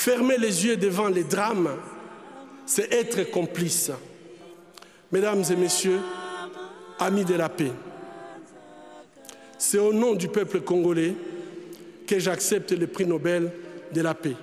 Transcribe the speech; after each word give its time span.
Fermer 0.00 0.38
les 0.38 0.64
yeux 0.64 0.78
devant 0.78 1.08
les 1.08 1.24
drames, 1.24 1.76
c'est 2.64 2.90
être 2.90 3.30
complice. 3.30 3.90
Mesdames 5.12 5.44
et 5.50 5.56
messieurs, 5.56 6.00
amis 6.98 7.26
de 7.26 7.34
la 7.34 7.50
paix, 7.50 7.72
c'est 9.58 9.76
au 9.76 9.92
nom 9.92 10.14
du 10.14 10.28
peuple 10.28 10.62
congolais 10.62 11.12
que 12.06 12.18
j'accepte 12.18 12.72
le 12.72 12.86
prix 12.86 13.04
Nobel 13.04 13.52
de 13.92 14.00
la 14.00 14.14
paix. 14.14 14.36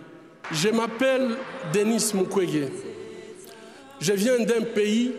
Je 0.51 0.70
m'appelle 0.70 1.35
Denis 1.74 2.12
Mukwege. 2.13 2.69
Je 3.99 4.13
viens 4.13 4.37
d'un 4.37 4.62
pays 4.62 5.12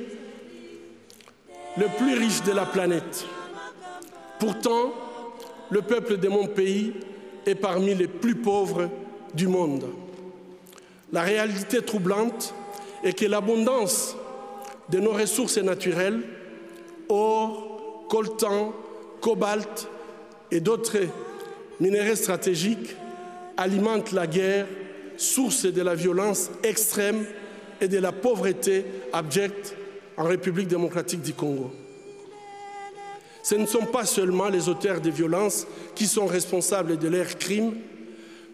le 1.77 1.87
plus 1.99 2.15
riche 2.17 2.45
de 2.45 2.53
la 2.53 2.65
planète. 2.65 3.27
Pourtant, 4.39 4.95
le 5.69 5.83
peuple 5.83 6.17
de 6.17 6.29
mon 6.29 6.47
pays 6.47 6.93
est 7.45 7.57
parmi 7.57 7.93
les 7.93 8.07
plus 8.07 8.37
pauvres 8.37 8.89
du 9.35 9.49
monde. 9.49 9.87
La 11.13 11.23
réalité 11.23 11.83
troublante 11.83 12.55
est 13.03 13.19
que 13.19 13.25
l'abondance 13.25 14.17
de 14.91 14.99
nos 14.99 15.13
ressources 15.13 15.59
naturelles, 15.59 16.21
or, 17.09 18.07
coltan, 18.09 18.75
cobalt 19.21 19.89
et 20.51 20.61
d'autres 20.61 20.99
minéraux 21.81 22.17
stratégiques, 22.17 22.95
alimente 23.57 24.13
la 24.13 24.27
guerre, 24.27 24.67
source 25.17 25.65
de 25.65 25.83
la 25.83 25.95
violence 25.95 26.51
extrême 26.63 27.25
et 27.81 27.89
de 27.89 27.99
la 27.99 28.13
pauvreté 28.13 28.85
abjecte 29.13 29.75
en 30.17 30.25
République 30.25 30.69
démocratique 30.69 31.23
du 31.23 31.33
Congo. 31.33 31.71
Ce 33.43 33.55
ne 33.55 33.67
sont 33.67 33.87
pas 33.87 34.05
seulement 34.05 34.49
les 34.49 34.69
auteurs 34.69 35.01
des 35.01 35.11
violences 35.11 35.67
qui 35.95 36.07
sont 36.07 36.27
responsables 36.27 36.99
de 36.99 37.09
leurs 37.09 37.39
crimes, 37.39 37.75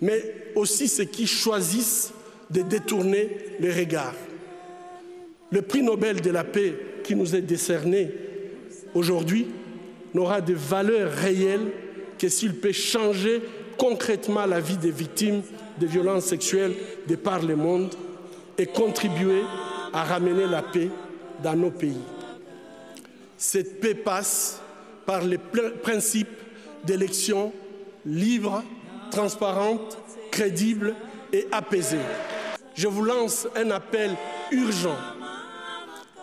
mais 0.01 0.53
aussi 0.55 0.89
ceux 0.89 1.05
qui 1.05 1.27
choisissent 1.27 2.13
de 2.55 2.63
détourner 2.63 3.29
les 3.59 3.73
regards. 3.73 4.15
Le 5.51 5.61
prix 5.61 5.83
Nobel 5.83 6.21
de 6.21 6.31
la 6.31 6.45
paix 6.45 6.75
qui 7.03 7.15
nous 7.15 7.35
est 7.35 7.43
décerné 7.43 8.11
aujourd'hui 8.95 9.49
n'aura 10.15 10.41
de 10.41 10.55
valeur 10.55 11.11
réelle 11.11 11.73
que 12.17 12.29
s'il 12.29 12.55
peut 12.55 12.73
changer 12.73 13.43
concrètement 13.77 14.47
la 14.47 14.61
vie 14.61 14.77
des 14.77 14.93
victimes 14.93 15.43
de 15.81 15.87
violences 15.87 16.27
sexuelles 16.27 16.75
de 17.09 17.17
par 17.17 17.43
le 17.43 17.57
monde 17.57 17.93
et 18.57 18.67
contribuer 18.67 19.43
à 19.93 20.05
ramener 20.05 20.47
la 20.47 20.63
paix 20.63 20.89
dans 21.43 21.57
nos 21.57 21.73
pays. 21.73 22.01
Cette 23.37 23.81
paix 23.81 23.95
passe 23.95 24.61
par 25.05 25.23
les 25.23 25.39
principes 25.83 26.29
d'élections 26.85 27.53
libres, 28.07 28.63
transparentes, 29.11 29.99
crédibles 30.31 30.95
et 31.33 31.47
apaisées. 31.51 31.99
Je 32.75 32.89
vous 32.89 33.05
lance 33.05 33.47
un 33.57 33.71
appel 33.71 34.17
urgent 34.51 34.97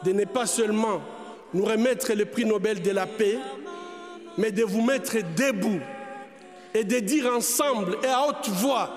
de 0.03 0.11
ne 0.11 0.25
pas 0.25 0.45
seulement 0.45 1.01
nous 1.53 1.65
remettre 1.65 2.13
le 2.13 2.25
prix 2.25 2.45
Nobel 2.45 2.81
de 2.81 2.91
la 2.91 3.07
paix, 3.07 3.37
mais 4.37 4.51
de 4.51 4.63
vous 4.63 4.81
mettre 4.81 5.17
debout 5.35 5.79
et 6.73 6.83
de 6.83 6.99
dire 6.99 7.31
ensemble 7.33 7.97
et 8.03 8.07
à 8.07 8.27
haute 8.27 8.49
voix, 8.49 8.89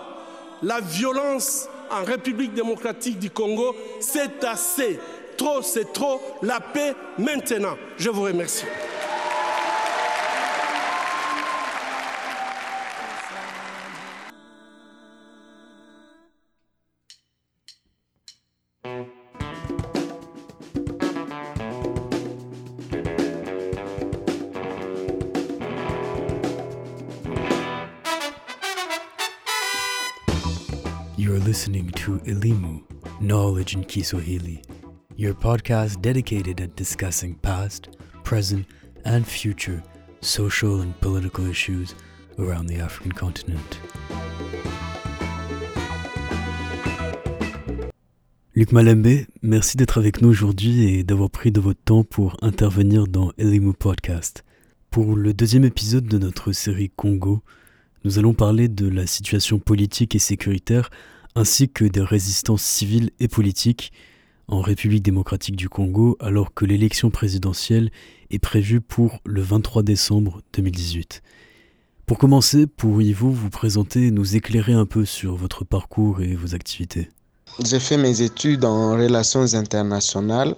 la 0.63 0.81
violence 0.81 1.69
en 1.91 2.05
République 2.05 2.55
démocratique 2.55 3.19
du 3.19 3.31
Congo, 3.31 3.75
c'est 4.01 4.43
assez. 4.45 4.99
Trop, 5.37 5.63
c'est 5.63 5.93
trop. 5.93 6.21
La 6.43 6.61
paix 6.61 6.95
maintenant. 7.19 7.77
Je 7.99 8.11
vous 8.11 8.23
remercie. 8.23 8.65
Listening 31.65 31.91
to 31.93 32.19
Elimu, 32.27 32.83
Knowledge 33.23 33.75
in 33.75 33.85
Kiswahili, 33.85 34.61
your 35.17 35.33
podcast 35.33 35.99
dedicated 36.03 36.61
at 36.61 36.77
discussing 36.77 37.37
past, 37.37 37.89
present, 38.23 38.67
and 39.07 39.27
future 39.27 39.83
social 40.21 40.83
and 40.83 40.95
political 41.01 41.47
issues 41.47 41.95
around 42.39 42.67
the 42.67 42.79
African 42.81 43.13
continent. 43.13 43.79
Luc 48.55 48.71
Malembe, 48.73 49.25
merci 49.41 49.79
d'être 49.79 49.97
avec 49.97 50.21
nous 50.21 50.29
aujourd'hui 50.29 50.85
et 50.85 51.03
d'avoir 51.03 51.31
pris 51.31 51.51
de 51.51 51.63
votre 51.63 51.81
temps 51.83 52.05
pour 52.05 52.37
intervenir 52.43 53.07
dans 53.07 53.33
Elimu 53.39 53.73
Podcast. 53.73 54.45
Pour 54.91 55.17
le 55.17 55.33
deuxième 55.33 55.65
épisode 55.65 56.05
de 56.05 56.19
notre 56.19 56.53
série 56.53 56.91
Congo, 56.95 57.43
nous 58.05 58.19
allons 58.19 58.35
parler 58.35 58.69
de 58.69 58.87
la 58.87 59.07
situation 59.07 59.59
politique 59.59 60.15
et 60.15 60.19
sécuritaire 60.19 60.91
ainsi 61.35 61.69
que 61.69 61.85
des 61.85 62.03
résistances 62.03 62.63
civiles 62.63 63.11
et 63.21 63.29
politiques 63.29 63.93
en 64.49 64.61
République 64.61 65.03
démocratique 65.03 65.57
du 65.57 65.69
Congo 65.69 66.17
alors 66.21 66.55
que 66.55 66.65
l'élection 66.65 67.11
présidentielle 67.11 67.91
est 68.31 68.39
prévue 68.39 68.81
pour 68.81 69.21
le 69.25 69.43
23 69.43 69.83
décembre 69.83 70.43
2018. 70.53 71.23
Pour 72.07 72.19
commencer, 72.19 72.67
pourriez-vous 72.67 73.33
vous 73.33 73.51
présenter 73.51 74.09
et 74.09 74.11
nous 74.11 74.37
éclairer 74.37 74.75
un 74.75 74.85
peu 74.85 75.05
sur 75.05 75.37
votre 75.37 75.65
parcours 75.65 76.21
et 76.21 76.35
vos 76.35 76.55
activités? 76.55 77.09
J'ai 77.65 77.81
fait 77.81 77.97
mes 77.97 78.21
études 78.21 78.65
en 78.65 78.93
relations 78.93 79.55
internationales 79.55 80.55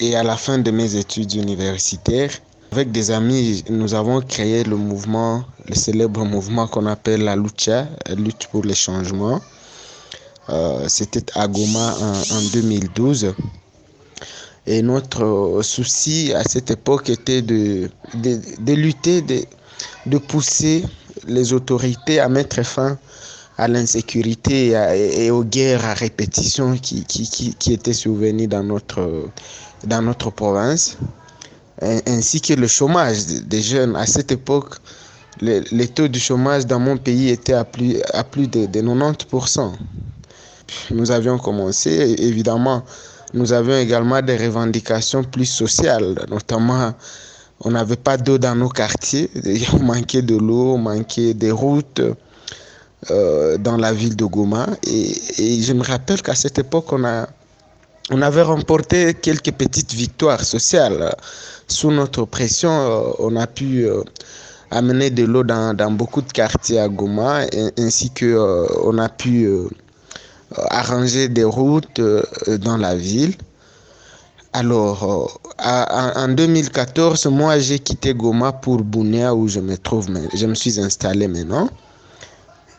et 0.00 0.16
à 0.16 0.24
la 0.24 0.36
fin 0.36 0.58
de 0.58 0.70
mes 0.70 0.96
études 0.96 1.34
universitaires, 1.34 2.32
avec 2.72 2.90
des 2.90 3.12
amis, 3.12 3.62
nous 3.70 3.94
avons 3.94 4.20
créé 4.20 4.64
le 4.64 4.76
mouvement, 4.76 5.44
le 5.68 5.76
célèbre 5.76 6.24
mouvement 6.24 6.66
qu'on 6.66 6.86
appelle 6.86 7.22
la 7.22 7.36
lucha, 7.36 7.86
lutte 8.16 8.48
pour 8.50 8.64
les 8.64 8.74
changements. 8.74 9.40
Euh, 10.50 10.84
C'était 10.88 11.24
à 11.34 11.48
Goma 11.48 11.96
en, 12.00 12.36
en, 12.36 12.42
2012. 12.52 13.34
Et 14.66 14.82
notre 14.82 15.60
souci 15.62 16.32
à 16.34 16.42
cette 16.44 16.70
époque 16.70 17.10
était 17.10 17.42
de, 17.42 17.90
de, 18.14 18.72
lutter, 18.72 19.20
de, 19.22 19.44
de, 20.06 20.18
pousser 20.18 20.84
les 21.26 21.52
autorités 21.52 22.18
à 22.18 22.28
mettre 22.28 22.62
fin 22.62 22.98
à 23.58 23.68
l'insécurité 23.68 24.70
et, 24.94 25.30
aux 25.30 25.44
guerres 25.44 25.84
à 25.84 25.94
répétition 25.94 26.76
qui, 26.78 27.04
qui, 27.04 27.28
qui, 27.28 27.54
qui 27.54 27.72
étaient 27.74 27.92
survenues 27.92 28.48
dans 28.48 28.64
notre, 28.64 29.28
dans 29.84 30.02
notre 30.02 30.30
province, 30.30 30.96
ainsi 31.82 32.40
que 32.40 32.54
le 32.54 32.66
chômage 32.66 33.26
des 33.26 33.62
jeunes. 33.62 33.94
À 33.96 34.06
cette 34.06 34.32
époque, 34.32 34.76
les, 35.40 35.60
les 35.72 35.88
taux 35.88 36.08
de 36.08 36.18
chômage 36.18 36.66
dans 36.66 36.80
mon 36.80 36.96
pays 36.96 37.28
étaient 37.28 37.52
à 37.52 37.64
plus, 37.64 38.00
à 38.14 38.24
plus 38.24 38.48
de 38.48 38.66
90% 38.66 39.72
nous 40.90 41.10
avions 41.10 41.38
commencé. 41.38 42.14
Évidemment, 42.18 42.82
nous 43.34 43.52
avions 43.52 43.76
également 43.76 44.22
des 44.22 44.36
revendications 44.36 45.24
plus 45.24 45.46
sociales, 45.46 46.14
notamment 46.30 46.94
on 47.60 47.70
n'avait 47.70 47.96
pas 47.96 48.16
d'eau 48.16 48.38
dans 48.38 48.54
nos 48.54 48.68
quartiers, 48.68 49.30
on 49.72 49.82
manquait 49.82 50.22
de 50.22 50.36
l'eau, 50.36 50.74
on 50.74 50.78
manquait 50.78 51.34
des 51.34 51.50
routes 51.50 52.02
euh, 53.10 53.58
dans 53.58 53.76
la 53.76 53.92
ville 53.92 54.16
de 54.16 54.24
Goma. 54.24 54.66
Et, 54.86 55.62
je 55.62 55.72
me 55.72 55.82
rappelle 55.82 56.22
qu'à 56.22 56.34
cette 56.34 56.58
époque, 56.58 56.92
on, 56.92 57.04
a, 57.04 57.28
on 58.10 58.22
avait 58.22 58.42
remporté 58.42 59.14
quelques 59.14 59.52
petites 59.52 59.92
victoires 59.94 60.44
sociales. 60.44 61.14
Sous 61.68 61.90
notre 61.90 62.24
pression, 62.24 62.70
euh, 62.70 63.10
on 63.18 63.36
a 63.36 63.46
pu 63.46 63.86
euh, 63.86 64.02
amener 64.70 65.10
de 65.10 65.24
l'eau 65.24 65.42
dans, 65.42 65.74
dans, 65.74 65.90
beaucoup 65.90 66.22
de 66.22 66.32
quartiers 66.32 66.80
à 66.80 66.88
Goma, 66.88 67.42
ainsi 67.78 68.10
que 68.10 68.36
on 68.82 68.98
a 68.98 69.08
pu 69.08 69.48
arranger 70.70 71.28
des 71.28 71.44
routes 71.44 72.00
dans 72.60 72.76
la 72.76 72.94
ville. 72.96 73.34
Alors, 74.52 75.40
en 75.58 76.28
2014, 76.28 77.26
moi, 77.26 77.58
j'ai 77.58 77.78
quitté 77.80 78.14
Goma 78.14 78.52
pour 78.52 78.82
Bounia 78.82 79.34
où 79.34 79.48
je 79.48 79.60
me 79.60 79.76
trouve, 79.76 80.08
je 80.32 80.46
me 80.46 80.54
suis 80.54 80.78
installé 80.78 81.26
maintenant. 81.26 81.68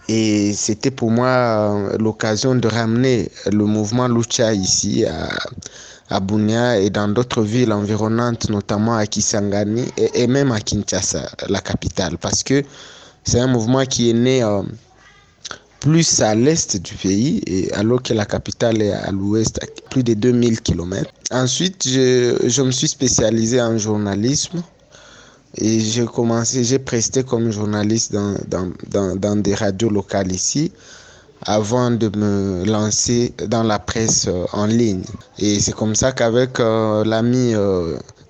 Et 0.08 0.54
c'était 0.54 0.92
pour 0.92 1.10
moi 1.10 1.90
l'occasion 2.00 2.56
de 2.56 2.68
ramener 2.68 3.30
le 3.52 3.66
mouvement 3.66 4.08
Lucha 4.08 4.54
ici 4.54 5.04
à, 5.06 5.30
à 6.10 6.20
Bounia 6.20 6.80
et 6.80 6.90
dans 6.90 7.08
d'autres 7.08 7.42
villes 7.42 7.74
environnantes, 7.74 8.50
notamment 8.50 8.96
à 8.96 9.08
Kisangani 9.08 9.86
et, 9.98 10.22
et, 10.24 10.28
même 10.28 10.52
à 10.52 10.60
Kinshasa, 10.60 11.28
la 11.50 11.60
capitale, 11.60 12.18
parce 12.20 12.44
que 12.44 12.64
c'est 13.24 13.40
un 13.40 13.48
mouvement 13.48 13.84
qui 13.86 14.12
est 14.12 14.14
né 14.14 14.44
euh, 14.44 14.62
plus 15.86 16.20
à 16.20 16.34
l'est 16.34 16.78
du 16.78 16.96
pays, 16.96 17.44
et 17.46 17.72
alors 17.74 18.02
que 18.02 18.12
la 18.12 18.26
capitale 18.26 18.82
est 18.82 18.92
à 18.92 19.12
l'ouest, 19.12 19.64
à 19.64 19.68
plus 19.92 20.04
de 20.04 20.16
2000 20.16 20.62
km. 20.62 21.12
Ensuite, 21.30 21.88
je, 21.88 22.62
me 22.64 22.72
suis 22.72 22.88
spécialisé 22.88 23.62
en 23.62 23.78
journalisme 23.78 24.64
et 25.54 25.80
j'ai 25.80 26.06
commencé, 26.06 26.64
j'ai 26.64 26.80
presté 26.80 27.24
comme 27.24 27.52
journaliste 27.52 28.14
dans, 28.14 29.36
des 29.36 29.54
radios 29.54 29.92
locales 29.92 30.32
ici, 30.32 30.72
avant 31.44 31.92
de 31.92 32.10
me 32.18 32.66
lancer 32.66 33.36
dans 33.48 33.62
la 33.62 33.78
presse 33.78 34.28
en 34.54 34.66
ligne. 34.66 35.04
Et 35.38 35.60
c'est 35.60 35.76
comme 35.76 35.94
ça 35.94 36.14
qu'avec 36.14 36.58
l'ami 36.58 37.54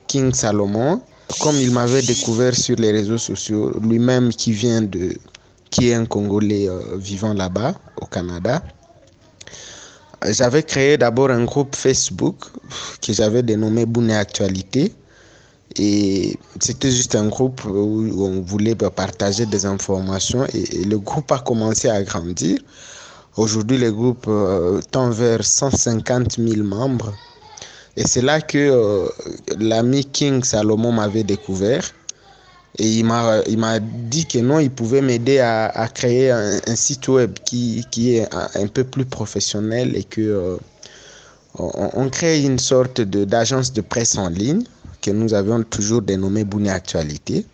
King 0.08 0.34
Salomon, 0.34 1.00
comme 1.40 1.56
il 1.56 1.72
m'avait 1.72 2.02
découvert 2.02 2.54
sur 2.54 2.76
les 2.76 2.92
réseaux 2.92 3.18
sociaux, 3.18 3.72
lui-même 3.82 4.28
qui 4.34 4.52
vient 4.52 4.82
de, 4.82 5.16
qui 5.70 5.90
est 5.90 5.94
un 5.94 6.06
Congolais 6.06 6.70
vivant 6.98 7.34
là-bas 7.34 7.76
au 8.02 8.06
Canada, 8.06 8.64
j'avais 10.32 10.64
créé 10.64 10.98
d'abord 10.98 11.30
un 11.30 11.44
groupe 11.44 11.76
Facebook 11.76 12.36
que 13.02 13.14
j'avais 13.14 13.44
dénommé 13.44 13.86
Bouné 13.86 14.16
Actualité. 14.16 14.94
Et 15.78 16.38
c'était 16.62 16.92
juste 16.92 17.16
un 17.16 17.28
groupe 17.28 17.66
où 17.66 18.26
on 18.26 18.42
voulait 18.42 18.76
partager 18.76 19.46
des 19.46 19.66
informations 19.66 20.46
et, 20.54 20.86
le 20.86 20.98
groupe 20.98 21.32
a 21.32 21.40
commencé 21.40 21.90
à 21.90 22.02
grandir. 22.04 22.60
Aujourd'hui, 23.36 23.78
le 23.78 23.92
groupe 23.92 24.26
euh, 24.30 24.80
tend 24.92 25.10
vers 25.10 25.44
150 25.44 26.38
000 26.40 26.64
membres. 26.64 27.14
Et 27.98 28.08
c'est 28.08 28.22
là 28.22 28.40
que 28.40 28.58
euh, 28.58 29.10
l'ami 29.60 30.06
King 30.06 30.44
Salomon 30.44 30.94
m'avait 30.94 31.24
découvert. 31.24 31.92
Et 32.78 33.00
il 33.00 33.06
m'a, 33.06 33.42
il 33.48 33.58
m'a 33.58 33.80
dit 33.80 34.26
que 34.26 34.40
non, 34.40 34.60
il 34.60 34.70
pouvait 34.70 35.00
m'aider 35.02 35.40
à, 35.40 35.68
à 35.68 35.88
créer 35.88 36.30
un, 36.32 36.76
site 36.76 37.08
web 37.08 37.34
qui, 37.46 37.86
qui 37.90 38.16
est 38.16 38.28
un, 38.34 38.68
peu 38.68 38.84
plus 38.84 39.06
professionnel 39.06 39.96
et 39.96 40.04
que 40.04 40.20
euh, 40.22 40.58
on, 41.58 42.10
crée 42.10 42.44
une 42.44 42.60
sorte 42.60 43.00
de, 43.00 43.24
d'agence 43.24 43.72
de 43.72 43.80
presse 43.80 44.18
en 44.18 44.28
ligne 44.28 44.64
que 45.02 45.12
nous 45.12 45.34
avions 45.34 45.64
toujours 45.64 46.02
dénommée 46.02 46.44
Bouni 46.44 46.70
Actualité. 46.70 47.46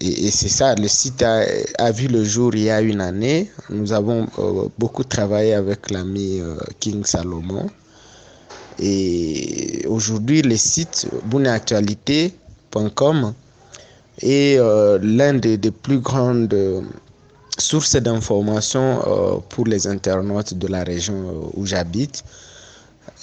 Et, 0.00 0.30
c'est 0.30 0.50
ça, 0.50 0.76
le 0.76 0.86
site 0.86 1.20
a, 1.22 1.42
a, 1.78 1.90
vu 1.90 2.06
le 2.06 2.22
jour 2.22 2.54
il 2.54 2.62
y 2.62 2.70
a 2.70 2.80
une 2.80 3.00
année. 3.00 3.50
Nous 3.70 3.92
avons 3.92 4.28
euh, 4.38 4.68
beaucoup 4.78 5.02
travaillé 5.02 5.54
avec 5.54 5.90
l'ami 5.90 6.38
euh, 6.40 6.54
King 6.78 7.04
Salomon. 7.04 7.66
Et 8.78 9.84
aujourd'hui, 9.88 10.42
le 10.42 10.56
site 10.56 11.08
bouniactualité.com 11.24 13.34
est 14.20 14.58
euh, 14.58 14.98
l'un 15.02 15.34
des, 15.34 15.58
plus 15.70 15.98
grandes 15.98 16.52
euh, 16.54 16.80
sources 17.58 17.96
d'informations 17.96 19.00
euh, 19.06 19.36
pour 19.48 19.66
les 19.66 19.86
internautes 19.86 20.54
de 20.54 20.66
la 20.68 20.84
région 20.84 21.50
où 21.54 21.66
j'habite. 21.66 22.24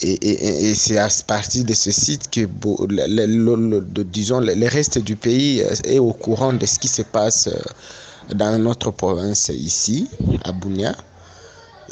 Et, 0.02 0.74
c'est 0.76 0.98
à 0.98 1.08
partir 1.28 1.66
de 1.66 1.74
ce 1.74 1.92
site 1.92 2.30
que, 2.32 2.42
le, 2.42 4.04
disons, 4.04 4.40
le 4.40 4.68
reste 4.68 4.98
du 4.98 5.16
pays 5.16 5.64
est 5.84 6.00
au 6.00 6.14
courant 6.14 6.52
de 6.54 6.66
ce 6.66 6.80
qui 6.80 6.88
se 6.88 7.02
passe 7.04 7.50
dans 8.34 8.58
notre 8.58 8.92
province 8.92 9.50
ici, 9.50 10.10
à 10.44 10.52
Bounia. 10.52 10.96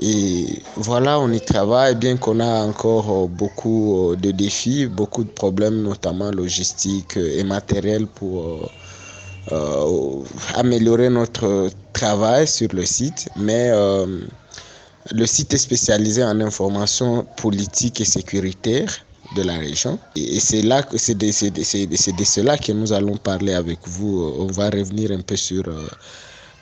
Et 0.01 0.63
voilà, 0.77 1.19
on 1.19 1.31
y 1.31 1.39
travaille, 1.41 1.95
bien 1.95 2.17
qu'on 2.17 2.39
a 2.39 2.63
encore 2.65 3.27
beaucoup 3.27 4.15
de 4.19 4.31
défis, 4.31 4.87
beaucoup 4.87 5.23
de 5.23 5.29
problèmes, 5.29 5.81
notamment 5.83 6.31
logistiques 6.31 7.17
et 7.17 7.43
matériels 7.43 8.07
pour 8.07 8.71
améliorer 10.55 11.09
notre 11.09 11.69
travail 11.93 12.47
sur 12.47 12.69
le 12.73 12.85
site, 12.85 13.29
mais 13.35 13.69
euh, 13.71 14.21
le 15.11 15.25
site 15.25 15.53
est 15.53 15.57
spécialisé 15.57 16.23
en 16.23 16.39
information 16.41 17.25
politique 17.37 18.01
et 18.01 18.05
sécuritaire 18.05 18.91
de 19.35 19.43
la 19.43 19.57
région. 19.57 19.97
Et 20.15 20.39
c'est 20.39 20.61
là 20.61 20.85
c'est 20.95 21.15
de, 21.15 21.25
de, 22.15 22.23
cela 22.23 22.57
que 22.57 22.71
nous 22.71 22.93
allons 22.93 23.17
parler 23.17 23.53
avec 23.53 23.79
vous. 23.87 24.33
On 24.37 24.47
va 24.47 24.69
revenir 24.69 25.11
un 25.11 25.21
peu 25.21 25.35
sur 25.35 25.63
euh, 25.67 25.87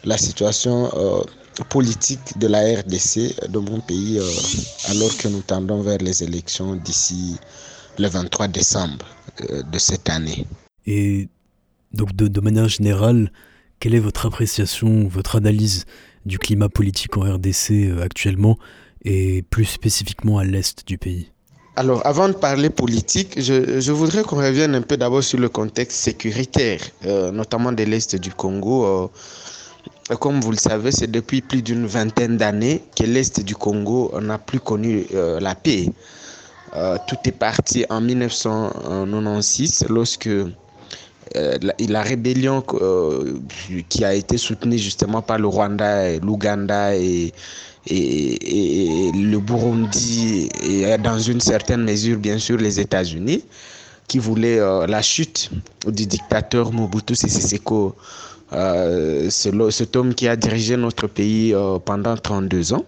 la 0.04 0.18
situation 0.18 0.90
euh, 0.96 1.22
politique 1.70 2.38
de 2.38 2.48
la 2.48 2.60
RDC 2.60 3.50
de 3.50 3.60
mon 3.60 3.80
pays 3.82 4.20
euh, 4.20 4.92
alors 4.92 5.16
que 5.18 5.28
nous 5.28 5.42
tendons 5.42 5.82
vers 5.82 5.98
les 5.98 6.24
élections 6.24 6.76
d'ici 6.76 7.36
le 7.98 8.08
23 8.08 8.48
décembre 8.48 9.06
euh, 9.50 9.62
de 9.64 9.78
cette 9.78 10.10
année. 10.10 10.46
Et 10.86 11.28
donc 11.94 12.16
de, 12.16 12.28
de, 12.28 12.42
manière 12.42 12.68
générale, 12.68 13.32
quelle 13.80 13.96
est 13.96 14.00
votre 14.00 14.26
appréciation, 14.26 15.08
votre 15.08 15.38
analyse 15.38 15.86
du 16.26 16.38
climat 16.38 16.70
politique 16.70 17.18
en 17.18 17.22
RDC 17.22 17.72
euh, 17.72 18.04
actuellement 18.04 18.58
et 19.04 19.44
plus 19.50 19.66
spécifiquement 19.66 20.38
à 20.38 20.44
l'est 20.44 20.86
du 20.86 20.98
pays? 20.98 21.32
Alors, 21.76 22.06
avant 22.06 22.28
de 22.28 22.34
parler 22.34 22.70
politique, 22.70 23.40
je, 23.42 23.92
voudrais 23.92 24.24
qu'on 24.24 24.36
revienne 24.36 24.76
un 24.76 24.82
peu 24.82 24.98
d'abord 24.98 25.24
sur 25.24 25.40
le 25.40 25.48
contexte 25.48 25.98
sécuritaire, 25.98 26.82
euh, 27.06 27.32
notamment 27.32 27.72
de 27.72 27.84
l'Est 27.84 28.18
du 28.18 28.32
Congo. 28.32 28.86
Euh, 30.10 30.16
comme 30.18 30.42
vous 30.42 30.52
le 30.52 30.58
savez, 30.58 30.92
c'est 30.92 31.10
depuis 31.10 31.42
plus 31.42 31.62
d'une 31.62 31.86
vingtaine 31.86 32.36
d'années 32.36 32.84
que 32.98 33.04
l'Est 33.04 33.40
du 33.40 33.56
Congo 33.56 34.12
n'a 34.20 34.38
plus 34.40 34.60
connu 34.60 35.06
la 35.14 35.54
paix. 35.54 35.86
Tout 36.74 37.16
est 37.26 37.32
parti 37.32 37.86
en 37.92 38.02
1996 38.02 39.86
lorsque 39.88 40.28
la, 41.36 41.74
la, 41.88 42.02
rébellion 42.02 42.64
euh, 42.74 43.40
qui 43.90 44.04
a 44.04 44.14
été 44.14 44.38
soutenue 44.38 44.78
justement 44.78 45.22
par 45.22 45.38
le 45.40 45.48
Rwanda, 45.48 46.18
l'Ouganda 46.20 46.96
et, 46.96 47.34
le 47.90 49.38
Burundi 49.38 50.50
et 50.64 50.98
dans 50.98 51.18
une 51.18 51.42
certaine 51.42 51.84
mesure 51.84 52.18
bien 52.18 52.38
sûr 52.38 52.58
les 52.58 52.80
États-Unis 52.80 53.44
qui 54.10 54.18
voulaient 54.20 54.60
euh, 54.60 54.88
la 54.88 55.02
chute 55.02 55.52
du 55.88 56.06
dictateur 56.06 56.74
Mobutu 56.74 57.16
Sese 57.16 57.48
Seko, 57.48 57.96
euh, 58.52 59.30
cet 59.30 59.96
homme 59.96 60.14
qui 60.16 60.28
a 60.28 60.36
dirigé 60.36 60.76
notre 60.76 61.08
pays 61.08 61.54
euh, 61.54 61.78
pendant 61.80 62.18
32 62.18 62.74
ans. 62.74 62.84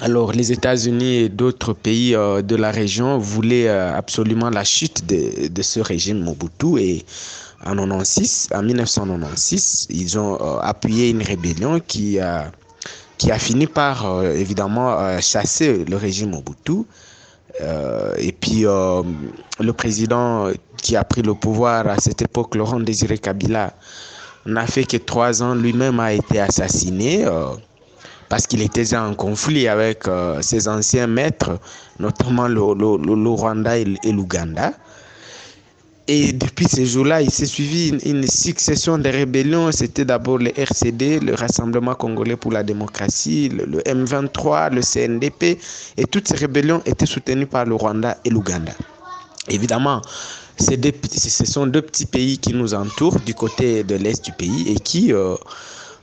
Alors, 0.00 0.32
les 0.32 0.52
États-Unis 0.52 1.16
et 1.16 1.28
d'autres 1.28 1.74
pays 1.74 2.14
euh, 2.14 2.40
de 2.40 2.56
la 2.56 2.70
région 2.70 3.18
voulaient 3.18 3.68
euh, 3.68 3.94
absolument 3.94 4.48
la 4.48 4.64
chute 4.64 5.04
de, 5.06 5.62
ce 5.62 5.80
régime 5.80 6.20
Mobutu 6.20 6.78
et 6.78 7.04
en 7.64 7.76
96, 7.76 8.48
en 8.54 8.62
1996, 8.62 9.88
ils 9.90 10.18
ont 10.18 10.34
euh, 10.40 10.58
appuyé 10.62 11.10
une 11.10 11.22
rébellion 11.22 11.78
qui 11.78 12.18
a, 12.18 12.50
qui 13.18 13.30
a 13.30 13.38
fini 13.38 13.66
par 13.66 14.24
évidemment 14.24 15.20
chasser 15.20 15.84
le 15.84 15.96
régime 15.96 16.30
Mobutu. 16.30 16.84
et 18.18 18.32
puis, 18.32 18.62
le 18.62 19.70
président 19.72 20.48
qui 20.78 20.96
a 20.96 21.04
pris 21.04 21.22
le 21.22 21.34
pouvoir 21.34 21.86
à 21.86 21.98
cette 21.98 22.22
époque, 22.22 22.56
Laurent 22.56 22.80
Désiré 22.80 23.18
Kabila, 23.18 23.74
n'a 24.44 24.66
fait 24.66 24.84
que 24.84 24.96
trois 24.96 25.40
ans, 25.40 25.54
lui-même 25.54 26.00
a 26.00 26.12
été 26.14 26.40
assassiné 26.40 27.24
parce 28.32 28.46
qu'il 28.46 28.62
était 28.62 28.96
en 28.96 29.12
conflit 29.14 29.68
avec 29.68 30.08
euh, 30.08 30.40
ses 30.40 30.66
anciens 30.66 31.06
maîtres, 31.06 31.58
notamment 31.98 32.48
le, 32.48 32.62
Rwanda 33.28 33.76
et, 33.76 33.84
l'Ouganda. 34.10 34.72
Et 36.08 36.32
depuis 36.32 36.64
ces 36.64 36.86
jours-là, 36.86 37.20
il 37.20 37.30
s'est 37.30 37.44
suivi 37.44 37.90
une, 37.90 38.26
succession 38.26 38.96
de 38.96 39.06
rébellions. 39.10 39.70
C'était 39.70 40.06
d'abord 40.06 40.38
le 40.38 40.50
RCD, 40.58 41.20
le 41.20 41.34
Rassemblement 41.34 41.94
congolais 41.94 42.36
pour 42.36 42.52
la 42.52 42.62
démocratie, 42.62 43.50
le, 43.50 43.66
le, 43.66 43.80
M23, 43.80 44.72
le 44.72 44.80
CNDP. 44.80 45.58
Et 45.98 46.04
toutes 46.10 46.28
ces 46.28 46.36
rébellions 46.36 46.80
étaient 46.86 47.04
soutenues 47.04 47.44
par 47.44 47.66
le 47.66 47.74
Rwanda 47.74 48.16
et 48.24 48.30
l'Ouganda. 48.30 48.72
Évidemment, 49.50 50.00
ce 50.58 51.44
sont 51.44 51.66
deux 51.66 51.82
petits 51.82 52.06
pays 52.06 52.38
qui 52.38 52.54
nous 52.54 52.72
entourent 52.72 53.20
du 53.20 53.34
côté 53.34 53.84
de 53.84 53.96
l'est 53.96 54.24
du 54.24 54.32
pays 54.32 54.72
et 54.72 54.76
qui... 54.76 55.12
Euh, 55.12 55.36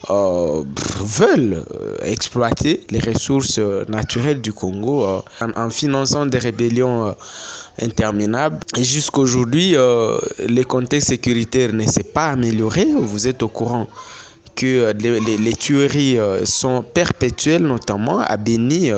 euh, 0.09 0.63
veulent 1.01 1.63
euh, 1.73 1.97
exploiter 2.03 2.85
les 2.89 2.99
ressources 2.99 3.59
naturelles 3.89 4.41
du 4.41 4.53
Congo 4.53 5.03
euh, 5.03 5.21
en, 5.55 5.69
finançant 5.69 6.25
des 6.25 6.37
rébellions 6.37 7.07
euh, 7.07 7.11
interminables. 7.81 8.59
Et 8.77 8.83
jusqu'aujourd'hui, 8.83 9.71
le 9.73 10.63
contexte 10.63 11.09
sécuritaire 11.09 11.73
ne 11.73 11.85
s'est 11.85 12.03
pas 12.03 12.27
amélioré. 12.27 12.85
Vous 12.97 13.27
êtes 13.27 13.41
au 13.41 13.47
courant 13.47 13.87
que 14.55 14.91
les, 14.93 15.53
tueries 15.53 16.17
sont 16.43 16.83
perpétuelles, 16.83 17.63
notamment 17.63 18.19
à 18.19 18.35
Béni 18.35 18.91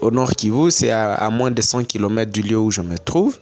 au 0.00 0.10
nord 0.12 0.30
Kivu, 0.36 0.70
c'est 0.70 0.90
à, 0.90 1.14
à, 1.14 1.30
moins 1.30 1.50
de 1.50 1.60
100 1.60 1.84
km 1.84 2.30
du 2.30 2.42
lieu 2.42 2.58
où 2.58 2.70
je 2.70 2.80
me 2.80 2.96
trouve. 2.96 3.38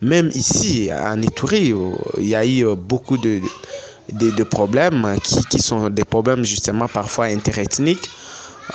Même 0.00 0.30
ici, 0.32 0.90
en 0.92 1.20
Ituri, 1.20 1.74
il 2.18 2.28
y 2.28 2.36
a 2.36 2.46
eu 2.46 2.64
beaucoup 2.76 3.18
de, 3.18 3.40
de, 4.12 4.30
de 4.30 4.44
problèmes 4.44 5.16
qui, 5.22 5.44
qui, 5.46 5.60
sont 5.60 5.90
des 5.90 6.04
problèmes 6.04 6.44
justement 6.44 6.88
parfois 6.88 7.26
interethniques 7.26 8.10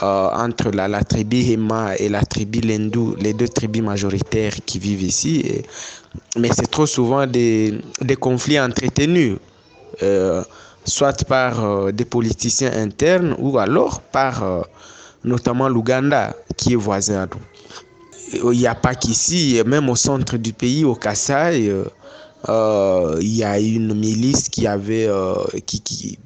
euh, 0.04 0.30
entre 0.34 0.72
la, 0.72 1.04
tribu 1.04 1.38
Hema 1.51 1.96
et 1.98 2.10
la 2.10 2.22
tribu 2.24 2.60
Lendu, 2.62 3.15
les 3.20 3.34
deux 3.34 3.48
tribus 3.48 3.82
majoritaires 3.82 4.56
qui 4.65 4.80
vivent 4.80 5.04
ici. 5.04 5.63
Mais 6.38 6.50
c'est 6.54 6.70
trop 6.70 6.86
souvent 6.86 7.25
des, 7.25 7.80
des 8.01 8.15
conflits 8.15 8.60
entretenus, 8.60 9.38
euh, 10.04 10.44
soit 10.86 11.24
par 11.25 11.63
euh, 11.63 11.92
des 11.92 12.06
politiciens 12.06 12.74
internes 12.74 13.36
ou 13.39 13.58
alors 13.58 14.01
par 14.01 14.44
euh, 14.44 14.62
notamment 15.24 15.70
l'Ouganda 15.70 16.36
qui 16.58 16.74
est 16.74 16.77
voisin 16.77 17.24
à 17.24 17.25
nous. 17.25 18.51
Il 18.51 18.60
n'y 18.60 18.68
a 18.68 18.75
pas 18.75 18.96
qu'ici, 18.96 19.62
même 19.65 19.89
au 19.89 19.96
centre 19.96 20.36
du 20.38 20.51
pays, 20.51 20.84
au 20.84 20.96
Kassai, 20.96 21.72
il 22.48 23.36
y 23.36 23.44
a 23.44 23.60
une 23.60 23.94
milice 23.94 24.50
qui 24.50 24.68
avait, 24.68 25.08
euh, 25.08 25.36
qui, 25.66 26.18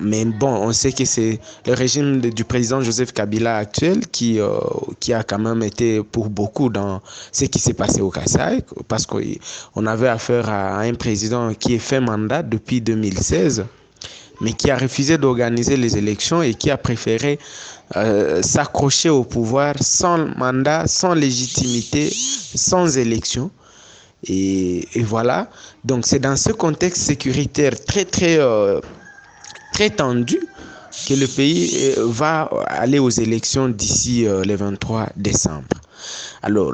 mais 0.00 0.24
bon, 0.24 0.48
on 0.48 0.72
sait 0.72 0.92
que 0.92 1.04
c'est 1.04 1.40
le 1.66 1.72
régime 1.72 2.20
du 2.20 2.44
président 2.44 2.82
Joseph 2.82 3.12
Kabila 3.12 3.56
actuel 3.56 4.06
qui, 4.06 4.38
euh, 4.38 4.58
qui 5.00 5.12
a 5.14 5.22
quand 5.22 5.38
même 5.38 5.62
été 5.62 6.02
pour 6.02 6.28
beaucoup 6.28 6.68
dans 6.68 7.00
ce 7.32 7.46
qui 7.46 7.58
s'est 7.58 7.72
passé 7.74 8.02
au 8.02 8.10
Kassai, 8.10 8.64
parce 8.86 9.06
qu'on 9.06 9.86
avait 9.86 10.08
affaire 10.08 10.48
à 10.50 10.80
un 10.80 10.94
président 10.94 11.54
qui 11.54 11.74
est 11.74 11.78
fait 11.78 12.00
mandat 12.00 12.42
depuis 12.42 12.80
2016, 12.82 13.64
mais 14.40 14.52
qui 14.52 14.70
a 14.70 14.76
refusé 14.76 15.16
d'organiser 15.16 15.76
les 15.76 15.96
élections 15.96 16.42
et 16.42 16.54
qui 16.54 16.70
a 16.70 16.76
préféré 16.76 17.38
euh, 17.96 18.42
s'accrocher 18.42 19.08
au 19.08 19.24
pouvoir 19.24 19.74
sans 19.80 20.18
mandat, 20.36 20.86
sans 20.86 21.14
légitimité, 21.14 22.12
sans 22.54 22.98
élection. 22.98 23.50
Et, 24.26 24.86
voilà. 25.04 25.48
Donc 25.84 26.06
c'est 26.06 26.18
dans 26.18 26.36
ce 26.36 26.50
contexte 26.50 27.02
sécuritaire 27.02 27.72
très 27.84 28.04
très 28.04 28.38
euh, 28.38 28.80
très 29.72 29.90
tendu 29.90 30.40
que 31.08 31.14
le 31.14 31.26
pays 31.26 31.94
euh, 31.96 32.06
va 32.06 32.50
aller 32.66 32.98
aux 32.98 33.10
élections 33.10 33.68
d'ici 33.68 34.26
euh, 34.26 34.42
le 34.44 34.56
23 34.56 35.10
décembre. 35.16 35.68
Alors, 36.42 36.72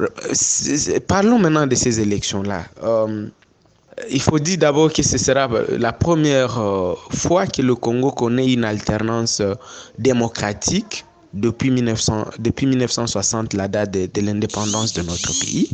parlons 1.07 1.39
maintenant 1.39 1.67
de 1.67 1.75
ces 1.75 1.99
élections-là. 1.99 2.65
il 4.11 4.21
faut 4.21 4.39
dire 4.39 4.59
d'abord 4.59 4.93
que 4.93 5.03
ce 5.03 5.17
sera 5.19 5.49
la 5.71 5.93
première 5.93 6.61
fois 7.11 7.47
que 7.47 7.63
le 7.63 7.75
Congo 7.75 8.11
connaît 8.13 8.53
une 8.53 8.65
alternance 8.65 9.41
démocratique 9.99 11.05
depuis, 11.33 11.71
1900, 11.71 12.27
depuis 12.39 12.67
1960, 12.67 13.55
la 13.55 13.67
date 13.67 13.91
de 13.93 14.21
l'indépendance 14.21 14.93
de 14.93 15.03
notre 15.03 15.33
pays. 15.41 15.71